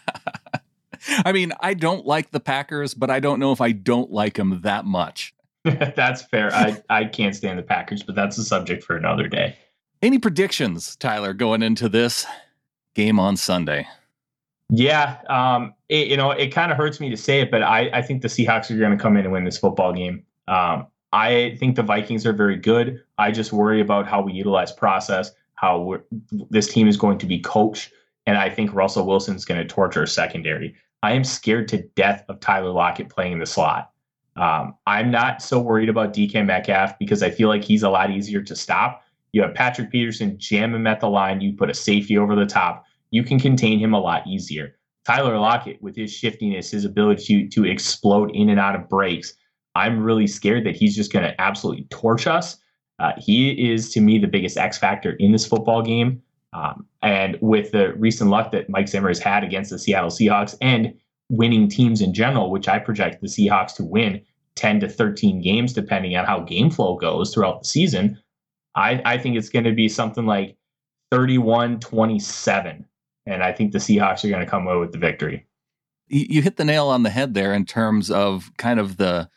I 1.24 1.32
mean, 1.32 1.52
I 1.60 1.74
don't 1.74 2.06
like 2.06 2.30
the 2.30 2.40
Packers, 2.40 2.94
but 2.94 3.10
I 3.10 3.20
don't 3.20 3.38
know 3.38 3.52
if 3.52 3.60
I 3.60 3.72
don't 3.72 4.10
like 4.10 4.34
them 4.34 4.60
that 4.62 4.84
much. 4.84 5.34
that's 5.64 6.22
fair. 6.22 6.54
I, 6.54 6.82
I 6.90 7.04
can't 7.04 7.34
stand 7.34 7.58
the 7.58 7.62
Packers, 7.62 8.02
but 8.02 8.14
that's 8.14 8.36
a 8.38 8.44
subject 8.44 8.84
for 8.84 8.96
another 8.96 9.28
day. 9.28 9.56
Any 10.02 10.18
predictions, 10.18 10.96
Tyler, 10.96 11.32
going 11.32 11.62
into 11.62 11.88
this 11.88 12.26
game 12.94 13.18
on 13.18 13.36
Sunday? 13.36 13.86
Yeah, 14.70 15.18
um, 15.28 15.74
it, 15.88 16.08
you 16.08 16.16
know, 16.16 16.30
it 16.30 16.48
kind 16.48 16.70
of 16.70 16.78
hurts 16.78 17.00
me 17.00 17.10
to 17.10 17.16
say 17.16 17.40
it, 17.40 17.50
but 17.50 17.62
I, 17.62 17.90
I 17.92 18.02
think 18.02 18.22
the 18.22 18.28
Seahawks 18.28 18.70
are 18.70 18.78
going 18.78 18.96
to 18.96 19.02
come 19.02 19.16
in 19.16 19.24
and 19.24 19.32
win 19.32 19.44
this 19.44 19.58
football 19.58 19.92
game. 19.92 20.24
Um, 20.48 20.86
I 21.14 21.56
think 21.60 21.76
the 21.76 21.82
Vikings 21.84 22.26
are 22.26 22.32
very 22.32 22.56
good. 22.56 23.00
I 23.18 23.30
just 23.30 23.52
worry 23.52 23.80
about 23.80 24.08
how 24.08 24.20
we 24.20 24.32
utilize 24.32 24.72
process, 24.72 25.30
how 25.54 25.98
this 26.50 26.66
team 26.66 26.88
is 26.88 26.96
going 26.96 27.18
to 27.18 27.26
be 27.26 27.38
coached, 27.38 27.92
and 28.26 28.36
I 28.36 28.50
think 28.50 28.74
Russell 28.74 29.06
Wilson 29.06 29.36
is 29.36 29.44
going 29.44 29.60
to 29.60 29.66
torture 29.66 30.06
secondary. 30.06 30.74
I 31.04 31.12
am 31.12 31.22
scared 31.22 31.68
to 31.68 31.82
death 31.94 32.24
of 32.28 32.40
Tyler 32.40 32.70
Lockett 32.70 33.10
playing 33.10 33.32
in 33.34 33.38
the 33.38 33.46
slot. 33.46 33.92
Um, 34.34 34.74
I'm 34.88 35.12
not 35.12 35.40
so 35.40 35.60
worried 35.60 35.88
about 35.88 36.12
DK 36.12 36.44
Metcalf 36.44 36.98
because 36.98 37.22
I 37.22 37.30
feel 37.30 37.48
like 37.48 37.62
he's 37.62 37.84
a 37.84 37.90
lot 37.90 38.10
easier 38.10 38.42
to 38.42 38.56
stop. 38.56 39.04
You 39.30 39.42
have 39.42 39.54
Patrick 39.54 39.92
Peterson 39.92 40.36
jam 40.36 40.74
him 40.74 40.88
at 40.88 40.98
the 40.98 41.08
line. 41.08 41.40
You 41.40 41.52
put 41.52 41.70
a 41.70 41.74
safety 41.74 42.18
over 42.18 42.34
the 42.34 42.44
top. 42.44 42.86
You 43.10 43.22
can 43.22 43.38
contain 43.38 43.78
him 43.78 43.94
a 43.94 44.00
lot 44.00 44.26
easier. 44.26 44.74
Tyler 45.06 45.38
Lockett, 45.38 45.80
with 45.80 45.94
his 45.94 46.12
shiftiness, 46.12 46.72
his 46.72 46.84
ability 46.84 47.24
to, 47.24 47.48
to 47.50 47.70
explode 47.70 48.34
in 48.34 48.48
and 48.48 48.58
out 48.58 48.74
of 48.74 48.88
breaks, 48.88 49.34
I'm 49.74 50.02
really 50.02 50.26
scared 50.26 50.64
that 50.64 50.76
he's 50.76 50.94
just 50.94 51.12
going 51.12 51.24
to 51.24 51.40
absolutely 51.40 51.84
torch 51.90 52.26
us. 52.26 52.56
Uh, 52.98 53.12
he 53.18 53.50
is, 53.72 53.90
to 53.92 54.00
me, 54.00 54.18
the 54.18 54.28
biggest 54.28 54.56
X 54.56 54.78
factor 54.78 55.12
in 55.12 55.32
this 55.32 55.46
football 55.46 55.82
game. 55.82 56.22
Um, 56.52 56.86
and 57.02 57.36
with 57.40 57.72
the 57.72 57.94
recent 57.94 58.30
luck 58.30 58.52
that 58.52 58.70
Mike 58.70 58.88
Zimmer 58.88 59.08
has 59.08 59.18
had 59.18 59.42
against 59.42 59.70
the 59.70 59.78
Seattle 59.78 60.10
Seahawks 60.10 60.54
and 60.60 60.94
winning 61.28 61.68
teams 61.68 62.00
in 62.00 62.14
general, 62.14 62.50
which 62.50 62.68
I 62.68 62.78
project 62.78 63.20
the 63.20 63.26
Seahawks 63.26 63.74
to 63.76 63.84
win 63.84 64.22
10 64.54 64.80
to 64.80 64.88
13 64.88 65.42
games, 65.42 65.72
depending 65.72 66.16
on 66.16 66.24
how 66.24 66.40
game 66.40 66.70
flow 66.70 66.96
goes 66.96 67.34
throughout 67.34 67.62
the 67.62 67.68
season, 67.68 68.18
I, 68.76 69.02
I 69.04 69.18
think 69.18 69.36
it's 69.36 69.48
going 69.48 69.64
to 69.64 69.72
be 69.72 69.88
something 69.88 70.26
like 70.26 70.56
31 71.10 71.80
27. 71.80 72.86
And 73.26 73.42
I 73.42 73.52
think 73.52 73.72
the 73.72 73.78
Seahawks 73.78 74.24
are 74.24 74.28
going 74.28 74.44
to 74.44 74.50
come 74.50 74.66
away 74.66 74.78
with 74.78 74.92
the 74.92 74.98
victory. 74.98 75.46
You 76.08 76.42
hit 76.42 76.56
the 76.56 76.64
nail 76.64 76.88
on 76.88 77.02
the 77.02 77.10
head 77.10 77.34
there 77.34 77.54
in 77.54 77.64
terms 77.64 78.10
of 78.10 78.50
kind 78.58 78.78
of 78.78 78.98
the 78.98 79.28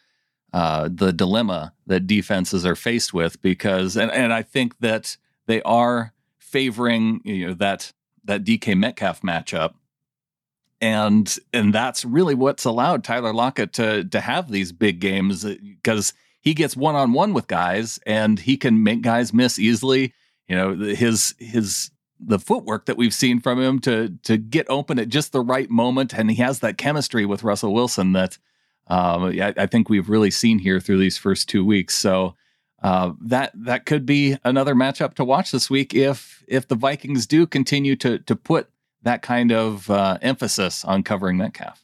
uh, 0.54 0.90
the 0.92 1.12
dilemma 1.12 1.74
that 1.88 2.08
defenses 2.08 2.66
are 2.66 2.76
faced 2.76 3.14
with 3.14 3.42
because 3.42 3.96
and, 3.96 4.12
and 4.12 4.34
I 4.34 4.42
think 4.42 4.80
that 4.80 5.18
they 5.46 5.62
are 5.64 6.14
favoring 6.38 7.22
you 7.24 7.48
know 7.48 7.54
that 7.56 7.94
that 8.24 8.44
DK 8.44 8.78
Metcalf 8.78 9.22
matchup 9.22 9.74
and 10.82 11.38
and 11.54 11.74
that's 11.74 12.06
really 12.06 12.36
what's 12.36 12.66
allowed 12.66 13.04
Tyler 13.04 13.34
Lockett 13.34 13.74
to 13.74 14.04
to 14.06 14.22
have 14.22 14.52
these 14.52 14.72
big 14.72 15.00
games 15.00 15.44
because 15.44 16.14
he 16.42 16.54
gets 16.54 16.78
one 16.78 16.96
on 16.96 17.14
one 17.14 17.34
with 17.34 17.48
guys 17.48 18.00
and 18.06 18.40
he 18.40 18.58
can 18.58 18.84
make 18.84 19.02
guys 19.02 19.34
miss 19.34 19.58
easily. 19.60 20.14
You 20.48 20.56
know, 20.56 20.76
his 20.76 21.36
his 21.40 21.92
the 22.20 22.40
footwork 22.40 22.86
that 22.86 22.98
we've 22.98 23.14
seen 23.14 23.40
from 23.40 23.60
him 23.60 23.80
to 23.80 24.18
to 24.24 24.38
get 24.38 24.68
open 24.70 25.00
at 25.00 25.10
just 25.10 25.32
the 25.32 25.42
right 25.42 25.70
moment, 25.70 26.14
and 26.14 26.30
he 26.30 26.38
has 26.38 26.60
that 26.60 26.78
chemistry 26.78 27.26
with 27.26 27.44
Russell 27.44 27.74
Wilson 27.74 28.14
that 28.14 28.38
um, 28.90 29.26
I, 29.26 29.54
I, 29.58 29.66
think 29.66 29.90
we've 29.90 30.10
really 30.10 30.32
seen 30.32 30.60
here 30.60 30.80
through 30.80 30.98
these 30.98 31.18
first 31.18 31.50
two 31.50 31.66
weeks. 31.66 31.96
So 31.96 32.36
uh, 32.82 33.14
that 33.22 33.52
that 33.56 33.86
could 33.86 34.06
be 34.06 34.38
another 34.44 34.76
matchup 34.76 35.16
to 35.16 35.26
watch 35.26 35.52
this 35.52 35.70
week 35.70 35.94
if 35.94 36.44
if 36.48 36.68
the 36.68 36.76
Vikings 36.76 37.26
do 37.26 37.46
continue 37.46 37.96
to 37.98 38.20
to 38.20 38.36
put 38.36 38.70
that 39.04 39.22
kind 39.22 39.52
of 39.52 39.90
uh, 39.90 40.18
emphasis 40.22 40.86
on 40.86 41.04
covering 41.04 41.38
Metcalf. 41.38 41.84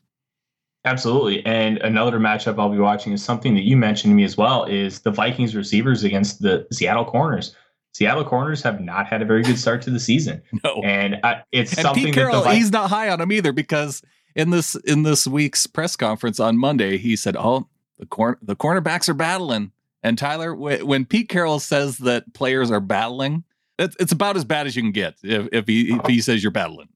Absolutely. 0.85 1.45
And 1.45 1.77
another 1.77 2.19
matchup 2.19 2.59
I'll 2.59 2.69
be 2.69 2.77
watching 2.77 3.13
is 3.13 3.23
something 3.23 3.55
that 3.55 3.63
you 3.63 3.77
mentioned 3.77 4.11
to 4.11 4.15
me 4.15 4.25
as 4.25 4.35
well 4.35 4.65
is 4.65 4.99
the 4.99 5.11
Vikings 5.11 5.55
receivers 5.55 6.03
against 6.03 6.41
the 6.41 6.67
Seattle 6.71 7.05
corners. 7.05 7.55
Seattle 7.93 8.25
corners 8.25 8.61
have 8.63 8.81
not 8.81 9.07
had 9.07 9.21
a 9.21 9.25
very 9.25 9.43
good 9.43 9.57
start 9.57 9.81
to 9.83 9.91
the 9.91 9.99
season. 9.99 10.41
No. 10.63 10.81
And 10.83 11.19
uh, 11.23 11.35
it's 11.51 11.73
and 11.73 11.81
something 11.81 12.05
Pete 12.05 12.13
Carroll, 12.13 12.41
that 12.41 12.49
the 12.49 12.55
he's 12.55 12.71
not 12.71 12.89
high 12.89 13.09
on 13.09 13.19
them 13.19 13.31
either 13.31 13.53
because 13.53 14.01
in 14.35 14.49
this 14.49 14.75
in 14.75 15.03
this 15.03 15.27
week's 15.27 15.67
press 15.67 15.95
conference 15.95 16.39
on 16.39 16.57
Monday, 16.57 16.97
he 16.97 17.15
said, 17.15 17.35
"Oh, 17.37 17.67
the 17.97 18.05
corner 18.05 18.37
the 18.41 18.55
cornerbacks 18.55 19.09
are 19.09 19.13
battling. 19.13 19.71
And 20.03 20.17
Tyler, 20.17 20.53
when 20.53 21.05
Pete 21.05 21.29
Carroll 21.29 21.59
says 21.59 21.99
that 21.99 22.33
players 22.33 22.69
are 22.69 22.81
battling, 22.81 23.45
it's, 23.79 23.95
it's 24.01 24.11
about 24.11 24.35
as 24.35 24.43
bad 24.43 24.67
as 24.67 24.75
you 24.75 24.81
can 24.81 24.91
get 24.91 25.15
if, 25.23 25.47
if 25.53 25.67
he 25.67 25.93
if 25.93 26.05
he 26.05 26.19
says 26.19 26.43
you're 26.43 26.51
battling. 26.51 26.89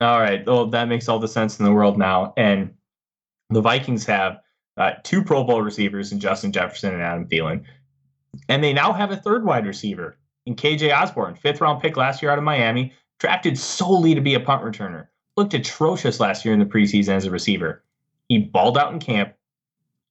All 0.00 0.20
right. 0.20 0.44
Well, 0.46 0.66
that 0.66 0.88
makes 0.88 1.08
all 1.08 1.18
the 1.18 1.28
sense 1.28 1.58
in 1.58 1.64
the 1.64 1.72
world 1.72 1.98
now. 1.98 2.32
And 2.36 2.74
the 3.50 3.60
Vikings 3.60 4.04
have 4.06 4.40
uh, 4.76 4.92
two 5.02 5.24
Pro 5.24 5.44
Bowl 5.44 5.62
receivers 5.62 6.12
in 6.12 6.20
Justin 6.20 6.52
Jefferson 6.52 6.94
and 6.94 7.02
Adam 7.02 7.26
Thielen. 7.26 7.64
And 8.48 8.62
they 8.62 8.72
now 8.72 8.92
have 8.92 9.10
a 9.10 9.16
third 9.16 9.44
wide 9.44 9.66
receiver 9.66 10.18
in 10.46 10.54
KJ 10.54 10.96
Osborn, 10.96 11.34
fifth 11.34 11.60
round 11.60 11.80
pick 11.80 11.96
last 11.96 12.22
year 12.22 12.30
out 12.30 12.38
of 12.38 12.44
Miami, 12.44 12.92
drafted 13.18 13.58
solely 13.58 14.14
to 14.14 14.20
be 14.20 14.34
a 14.34 14.40
punt 14.40 14.62
returner. 14.62 15.08
Looked 15.38 15.54
atrocious 15.54 16.18
last 16.18 16.44
year 16.44 16.52
in 16.52 16.58
the 16.58 16.66
preseason 16.66 17.10
as 17.10 17.24
a 17.24 17.30
receiver. 17.30 17.84
He 18.28 18.38
balled 18.38 18.76
out 18.76 18.92
in 18.92 18.98
camp, 18.98 19.34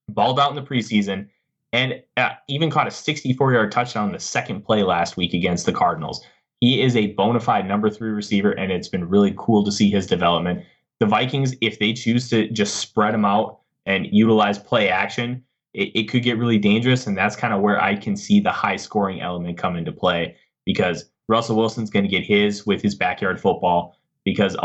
balled 0.08 0.40
out 0.40 0.52
in 0.52 0.56
the 0.56 0.62
preseason, 0.62 1.28
and 1.74 2.02
uh, 2.16 2.30
even 2.48 2.70
caught 2.70 2.88
a 2.88 2.92
64 2.92 3.52
yard 3.52 3.70
touchdown 3.70 4.08
in 4.08 4.14
the 4.14 4.22
second 4.22 4.62
play 4.62 4.84
last 4.84 5.18
week 5.18 5.34
against 5.34 5.66
the 5.66 5.74
Cardinals. 5.74 6.24
He 6.62 6.82
is 6.82 6.96
a 6.96 7.08
bona 7.08 7.42
fide 7.42 7.68
number 7.68 7.90
three 7.90 8.12
receiver, 8.12 8.52
and 8.52 8.72
it's 8.72 8.88
been 8.88 9.10
really 9.10 9.34
cool 9.38 9.66
to 9.66 9.72
see 9.72 9.90
his 9.90 10.08
development. 10.08 10.64
The 11.00 11.08
Vikings, 11.08 11.54
if 11.60 11.78
they 11.78 11.92
choose 11.92 12.30
to 12.30 12.50
just 12.52 12.78
spread 12.78 13.14
him 13.14 13.26
out 13.26 13.60
and 13.86 14.08
utilize 14.10 14.58
play 14.58 14.88
action, 14.88 15.44
it, 15.74 15.92
it 15.94 16.04
could 16.04 16.24
get 16.24 16.38
really 16.38 16.58
dangerous. 16.58 17.06
And 17.06 17.18
that's 17.18 17.36
kind 17.36 17.54
of 17.54 17.60
where 17.60 17.84
I 17.84 17.98
can 17.98 18.16
see 18.16 18.40
the 18.40 18.54
high 18.54 18.78
scoring 18.78 19.20
element 19.20 19.58
come 19.58 19.76
into 19.76 19.92
play 19.92 20.38
because 20.64 21.04
Russell 21.28 21.58
Wilson's 21.58 21.90
going 21.90 22.06
to 22.06 22.10
get 22.10 22.24
his 22.24 22.66
with 22.66 22.82
his 22.82 22.96
backyard 22.96 23.42
football 23.42 23.98
because 24.28 24.58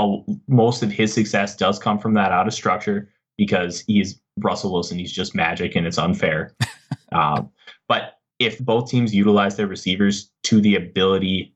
most 0.48 0.82
of 0.82 0.90
his 0.90 1.14
success 1.14 1.54
does 1.54 1.78
come 1.78 1.96
from 1.96 2.14
that 2.14 2.32
out 2.32 2.48
of 2.48 2.52
structure 2.52 3.08
because 3.38 3.84
he's 3.86 4.20
Russell 4.38 4.72
Wilson. 4.72 4.98
He's 4.98 5.12
just 5.12 5.36
magic 5.36 5.76
and 5.76 5.86
it's 5.86 5.98
unfair. 5.98 6.52
um, 7.12 7.48
but 7.88 8.18
if 8.40 8.58
both 8.58 8.90
teams 8.90 9.14
utilize 9.14 9.54
their 9.54 9.68
receivers 9.68 10.32
to 10.42 10.60
the 10.60 10.74
ability 10.74 11.54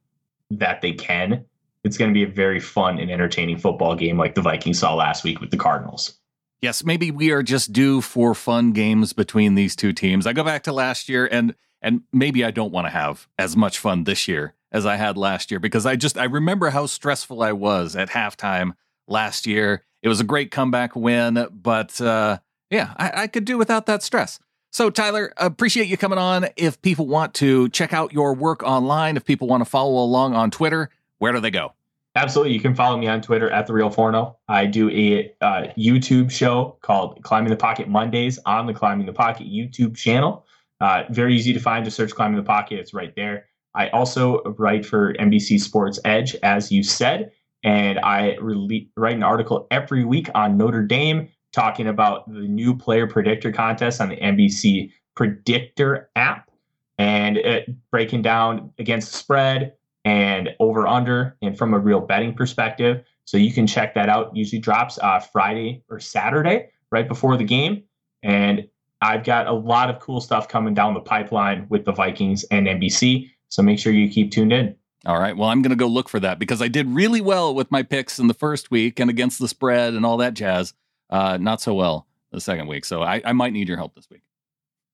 that 0.52 0.82
they 0.82 0.92
can, 0.92 1.44
it's 1.82 1.98
going 1.98 2.08
to 2.08 2.14
be 2.14 2.22
a 2.22 2.32
very 2.32 2.60
fun 2.60 3.00
and 3.00 3.10
entertaining 3.10 3.58
football 3.58 3.96
game 3.96 4.16
like 4.16 4.36
the 4.36 4.40
Vikings 4.40 4.78
saw 4.78 4.94
last 4.94 5.24
week 5.24 5.40
with 5.40 5.50
the 5.50 5.56
Cardinals. 5.56 6.16
Yes, 6.62 6.84
maybe 6.84 7.10
we 7.10 7.32
are 7.32 7.42
just 7.42 7.72
due 7.72 8.00
for 8.00 8.36
fun 8.36 8.70
games 8.70 9.14
between 9.14 9.56
these 9.56 9.74
two 9.74 9.92
teams. 9.92 10.28
I 10.28 10.32
go 10.32 10.44
back 10.44 10.62
to 10.62 10.72
last 10.72 11.08
year 11.08 11.28
and 11.32 11.56
and 11.82 12.02
maybe 12.12 12.44
I 12.44 12.52
don't 12.52 12.72
want 12.72 12.86
to 12.86 12.92
have 12.92 13.26
as 13.36 13.56
much 13.56 13.80
fun 13.80 14.04
this 14.04 14.28
year 14.28 14.54
as 14.72 14.86
I 14.86 14.96
had 14.96 15.16
last 15.16 15.50
year 15.50 15.60
because 15.60 15.86
I 15.86 15.96
just 15.96 16.18
I 16.18 16.24
remember 16.24 16.70
how 16.70 16.86
stressful 16.86 17.42
I 17.42 17.52
was 17.52 17.96
at 17.96 18.10
halftime 18.10 18.72
last 19.08 19.46
year. 19.46 19.84
It 20.02 20.08
was 20.08 20.20
a 20.20 20.24
great 20.24 20.50
comeback 20.50 20.94
win, 20.94 21.48
but 21.50 22.00
uh, 22.00 22.38
yeah, 22.70 22.94
I, 22.96 23.22
I 23.22 23.26
could 23.26 23.44
do 23.44 23.58
without 23.58 23.86
that 23.86 24.02
stress. 24.02 24.38
So, 24.72 24.90
Tyler, 24.90 25.32
appreciate 25.38 25.88
you 25.88 25.96
coming 25.96 26.18
on. 26.18 26.48
If 26.56 26.82
people 26.82 27.06
want 27.06 27.32
to 27.34 27.68
check 27.70 27.94
out 27.94 28.12
your 28.12 28.34
work 28.34 28.62
online, 28.62 29.16
if 29.16 29.24
people 29.24 29.48
want 29.48 29.62
to 29.62 29.64
follow 29.64 30.02
along 30.04 30.34
on 30.34 30.50
Twitter, 30.50 30.90
where 31.18 31.32
do 31.32 31.40
they 31.40 31.50
go? 31.50 31.72
Absolutely. 32.14 32.54
You 32.54 32.60
can 32.60 32.74
follow 32.74 32.96
me 32.96 33.06
on 33.06 33.20
Twitter 33.20 33.50
at 33.50 33.66
the 33.66 33.72
real 33.72 33.90
Forno. 33.90 34.36
I 34.48 34.66
do 34.66 34.90
a 34.90 35.34
uh, 35.40 35.68
YouTube 35.78 36.30
show 36.30 36.78
called 36.80 37.22
Climbing 37.22 37.50
the 37.50 37.56
Pocket 37.56 37.88
Mondays 37.88 38.38
on 38.46 38.66
the 38.66 38.74
Climbing 38.74 39.06
the 39.06 39.12
Pocket 39.12 39.46
YouTube 39.46 39.96
channel. 39.96 40.46
Uh, 40.80 41.04
very 41.10 41.34
easy 41.34 41.52
to 41.52 41.60
find. 41.60 41.84
Just 41.84 41.96
search 41.96 42.14
Climbing 42.14 42.36
the 42.36 42.42
Pocket. 42.42 42.78
It's 42.78 42.94
right 42.94 43.14
there. 43.16 43.46
I 43.76 43.88
also 43.90 44.42
write 44.58 44.86
for 44.86 45.12
NBC 45.14 45.60
Sports 45.60 46.00
Edge, 46.04 46.34
as 46.42 46.72
you 46.72 46.82
said, 46.82 47.30
and 47.62 47.98
I 48.00 48.36
re- 48.40 48.90
write 48.96 49.16
an 49.16 49.22
article 49.22 49.66
every 49.70 50.04
week 50.04 50.28
on 50.34 50.56
Notre 50.56 50.82
Dame 50.82 51.28
talking 51.52 51.86
about 51.86 52.30
the 52.32 52.40
new 52.40 52.76
player 52.76 53.06
predictor 53.06 53.52
contest 53.52 54.00
on 54.00 54.08
the 54.08 54.16
NBC 54.16 54.90
Predictor 55.14 56.10
app 56.16 56.50
and 56.98 57.36
it, 57.36 57.68
breaking 57.90 58.22
down 58.22 58.72
against 58.78 59.12
the 59.12 59.18
spread 59.18 59.74
and 60.04 60.50
over 60.60 60.86
under 60.86 61.36
and 61.42 61.56
from 61.56 61.74
a 61.74 61.78
real 61.78 62.00
betting 62.00 62.34
perspective. 62.34 63.04
So 63.24 63.36
you 63.36 63.52
can 63.52 63.66
check 63.66 63.94
that 63.94 64.08
out. 64.08 64.36
Usually 64.36 64.60
drops 64.60 64.98
uh, 64.98 65.18
Friday 65.18 65.82
or 65.88 65.98
Saturday 65.98 66.70
right 66.90 67.08
before 67.08 67.36
the 67.36 67.44
game. 67.44 67.82
And 68.22 68.68
I've 69.02 69.24
got 69.24 69.46
a 69.46 69.52
lot 69.52 69.90
of 69.90 70.00
cool 70.00 70.20
stuff 70.20 70.48
coming 70.48 70.74
down 70.74 70.94
the 70.94 71.00
pipeline 71.00 71.66
with 71.68 71.84
the 71.84 71.92
Vikings 71.92 72.44
and 72.44 72.66
NBC. 72.66 73.30
So 73.56 73.62
make 73.62 73.78
sure 73.78 73.90
you 73.90 74.10
keep 74.10 74.30
tuned 74.30 74.52
in. 74.52 74.76
All 75.06 75.18
right. 75.18 75.34
Well, 75.34 75.48
I'm 75.48 75.62
going 75.62 75.70
to 75.70 75.76
go 75.76 75.86
look 75.86 76.10
for 76.10 76.20
that 76.20 76.38
because 76.38 76.60
I 76.60 76.68
did 76.68 76.86
really 76.88 77.22
well 77.22 77.54
with 77.54 77.70
my 77.70 77.82
picks 77.82 78.18
in 78.18 78.26
the 78.26 78.34
first 78.34 78.70
week 78.70 79.00
and 79.00 79.08
against 79.08 79.38
the 79.38 79.48
spread 79.48 79.94
and 79.94 80.04
all 80.04 80.18
that 80.18 80.34
jazz. 80.34 80.74
Uh, 81.08 81.38
not 81.40 81.62
so 81.62 81.72
well 81.72 82.06
the 82.32 82.40
second 82.40 82.66
week. 82.66 82.84
So 82.84 83.02
I, 83.02 83.22
I 83.24 83.32
might 83.32 83.54
need 83.54 83.66
your 83.66 83.78
help 83.78 83.94
this 83.94 84.10
week. 84.10 84.20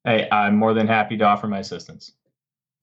Hey, 0.04 0.28
I'm 0.30 0.54
more 0.54 0.74
than 0.74 0.86
happy 0.86 1.16
to 1.16 1.24
offer 1.24 1.48
my 1.48 1.58
assistance. 1.58 2.12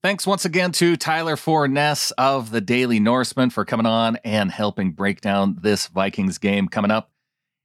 Thanks 0.02 0.26
once 0.26 0.44
again 0.44 0.70
to 0.72 0.98
Tyler 0.98 1.36
Forness 1.36 2.10
of 2.18 2.50
the 2.50 2.60
Daily 2.60 3.00
Norseman 3.00 3.48
for 3.48 3.64
coming 3.64 3.86
on 3.86 4.16
and 4.22 4.50
helping 4.50 4.92
break 4.92 5.22
down 5.22 5.60
this 5.62 5.86
Vikings 5.86 6.36
game 6.36 6.68
coming 6.68 6.90
up. 6.90 7.10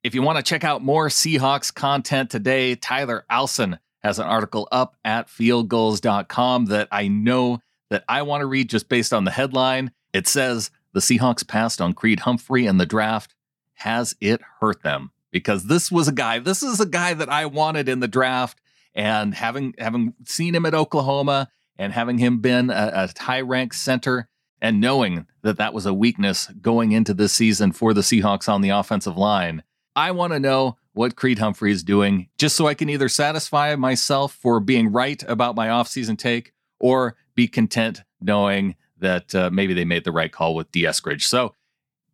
If 0.06 0.16
you 0.16 0.22
want 0.22 0.38
to 0.38 0.44
check 0.44 0.64
out 0.64 0.82
more 0.82 1.10
Seahawks 1.10 1.74
content 1.74 2.30
today, 2.30 2.76
Tyler 2.76 3.26
Alson 3.30 3.78
has 4.04 4.20
an 4.20 4.26
article 4.26 4.70
up 4.72 4.96
at 5.04 5.28
fieldgulls.com 5.28 6.68
that 6.68 6.88
I 6.94 7.10
know 7.10 7.60
that 7.90 8.04
I 8.08 8.22
want 8.22 8.42
to 8.42 8.48
read 8.48 8.70
just 8.70 8.90
based 8.90 9.14
on 9.14 9.24
the 9.24 9.32
headline. 9.32 9.92
It 10.14 10.28
says 10.28 10.72
the 10.94 11.00
Seahawks 11.00 11.48
passed 11.48 11.82
on 11.82 11.94
Creed 11.94 12.22
Humphrey 12.22 12.66
in 12.66 12.78
the 12.78 12.86
draft. 12.86 13.36
Has 13.76 14.16
it 14.22 14.42
hurt 14.60 14.84
them? 14.84 15.12
Because 15.32 15.66
this 15.66 15.92
was 15.92 16.08
a 16.08 16.14
guy, 16.14 16.40
this 16.40 16.64
is 16.64 16.80
a 16.80 16.86
guy 16.86 17.14
that 17.14 17.30
I 17.30 17.46
wanted 17.46 17.90
in 17.90 18.00
the 18.00 18.08
draft. 18.08 18.60
And 18.94 19.34
having 19.34 19.74
having 19.78 20.14
seen 20.24 20.56
him 20.56 20.66
at 20.66 20.74
Oklahoma 20.74 21.50
and 21.78 21.92
having 21.92 22.18
him 22.18 22.40
been 22.40 22.70
a, 22.70 23.10
a 23.18 23.22
high 23.22 23.42
ranked 23.42 23.76
center 23.76 24.30
and 24.62 24.80
knowing 24.80 25.28
that 25.42 25.58
that 25.58 25.74
was 25.74 25.86
a 25.86 25.94
weakness 25.94 26.48
going 26.62 26.94
into 26.94 27.14
this 27.14 27.34
season 27.34 27.74
for 27.74 27.94
the 27.94 28.02
Seahawks 28.02 28.48
on 28.48 28.62
the 28.62 28.70
offensive 28.70 29.18
line, 29.18 29.64
I 29.98 30.12
want 30.12 30.32
to 30.32 30.40
know 30.40 30.78
what 30.94 31.18
Creed 31.18 31.40
Humphrey 31.40 31.74
is 31.74 31.84
doing 31.84 32.30
just 32.38 32.56
so 32.56 32.68
I 32.68 32.74
can 32.74 32.90
either 32.90 33.10
satisfy 33.10 33.76
myself 33.76 34.34
for 34.34 34.62
being 34.62 34.94
right 34.94 35.22
about 35.28 35.56
my 35.56 35.68
offseason 35.68 36.18
take 36.18 36.54
or 36.80 37.18
be 37.36 37.48
content 37.48 38.04
knowing 38.22 38.76
that 39.00 39.36
uh, 39.36 39.50
maybe 39.52 39.74
they 39.74 39.86
made 39.86 40.04
the 40.04 40.12
right 40.12 40.32
call 40.32 40.56
with 40.56 40.72
Dee 40.72 40.84
Eskridge. 40.84 41.24
So 41.24 41.54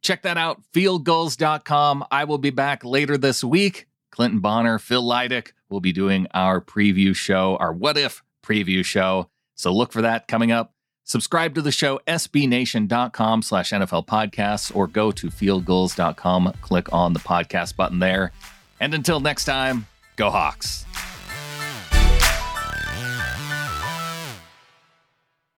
check 0.02 0.24
that 0.24 0.38
out, 0.38 0.62
fieldgulls.com. 0.74 2.06
I 2.12 2.24
will 2.24 2.38
be 2.38 2.50
back 2.50 2.84
later 2.84 3.18
this 3.18 3.44
week. 3.44 3.88
Clinton 4.10 4.40
Bonner, 4.40 4.78
Phil 4.78 5.04
Leidick 5.04 5.54
will 5.70 5.80
be 5.80 5.94
doing 5.94 6.28
our 6.34 6.60
preview 6.60 7.16
show, 7.16 7.56
our 7.58 7.72
what 7.72 7.98
if 7.98 8.24
preview 8.44 8.84
show. 8.84 9.30
So 9.56 9.72
look 9.72 9.92
for 9.92 10.02
that 10.02 10.28
coming 10.28 10.52
up. 10.52 10.74
Subscribe 11.04 11.56
to 11.56 11.62
the 11.62 11.72
show, 11.72 12.00
sbnation.com 12.08 13.42
slash 13.42 13.72
NFL 13.72 14.08
podcasts, 14.08 14.74
or 14.76 14.88
go 14.88 15.12
to 15.12 15.28
fieldgulls.com, 15.28 16.54
click 16.62 16.94
on 16.94 17.14
the 17.14 17.20
podcast 17.20 17.76
button 17.76 18.00
there. 18.00 18.32
And 18.80 18.94
until 18.94 19.20
next 19.20 19.46
time, 19.46 19.88
go 20.16 20.30
Hawks. 20.30 20.86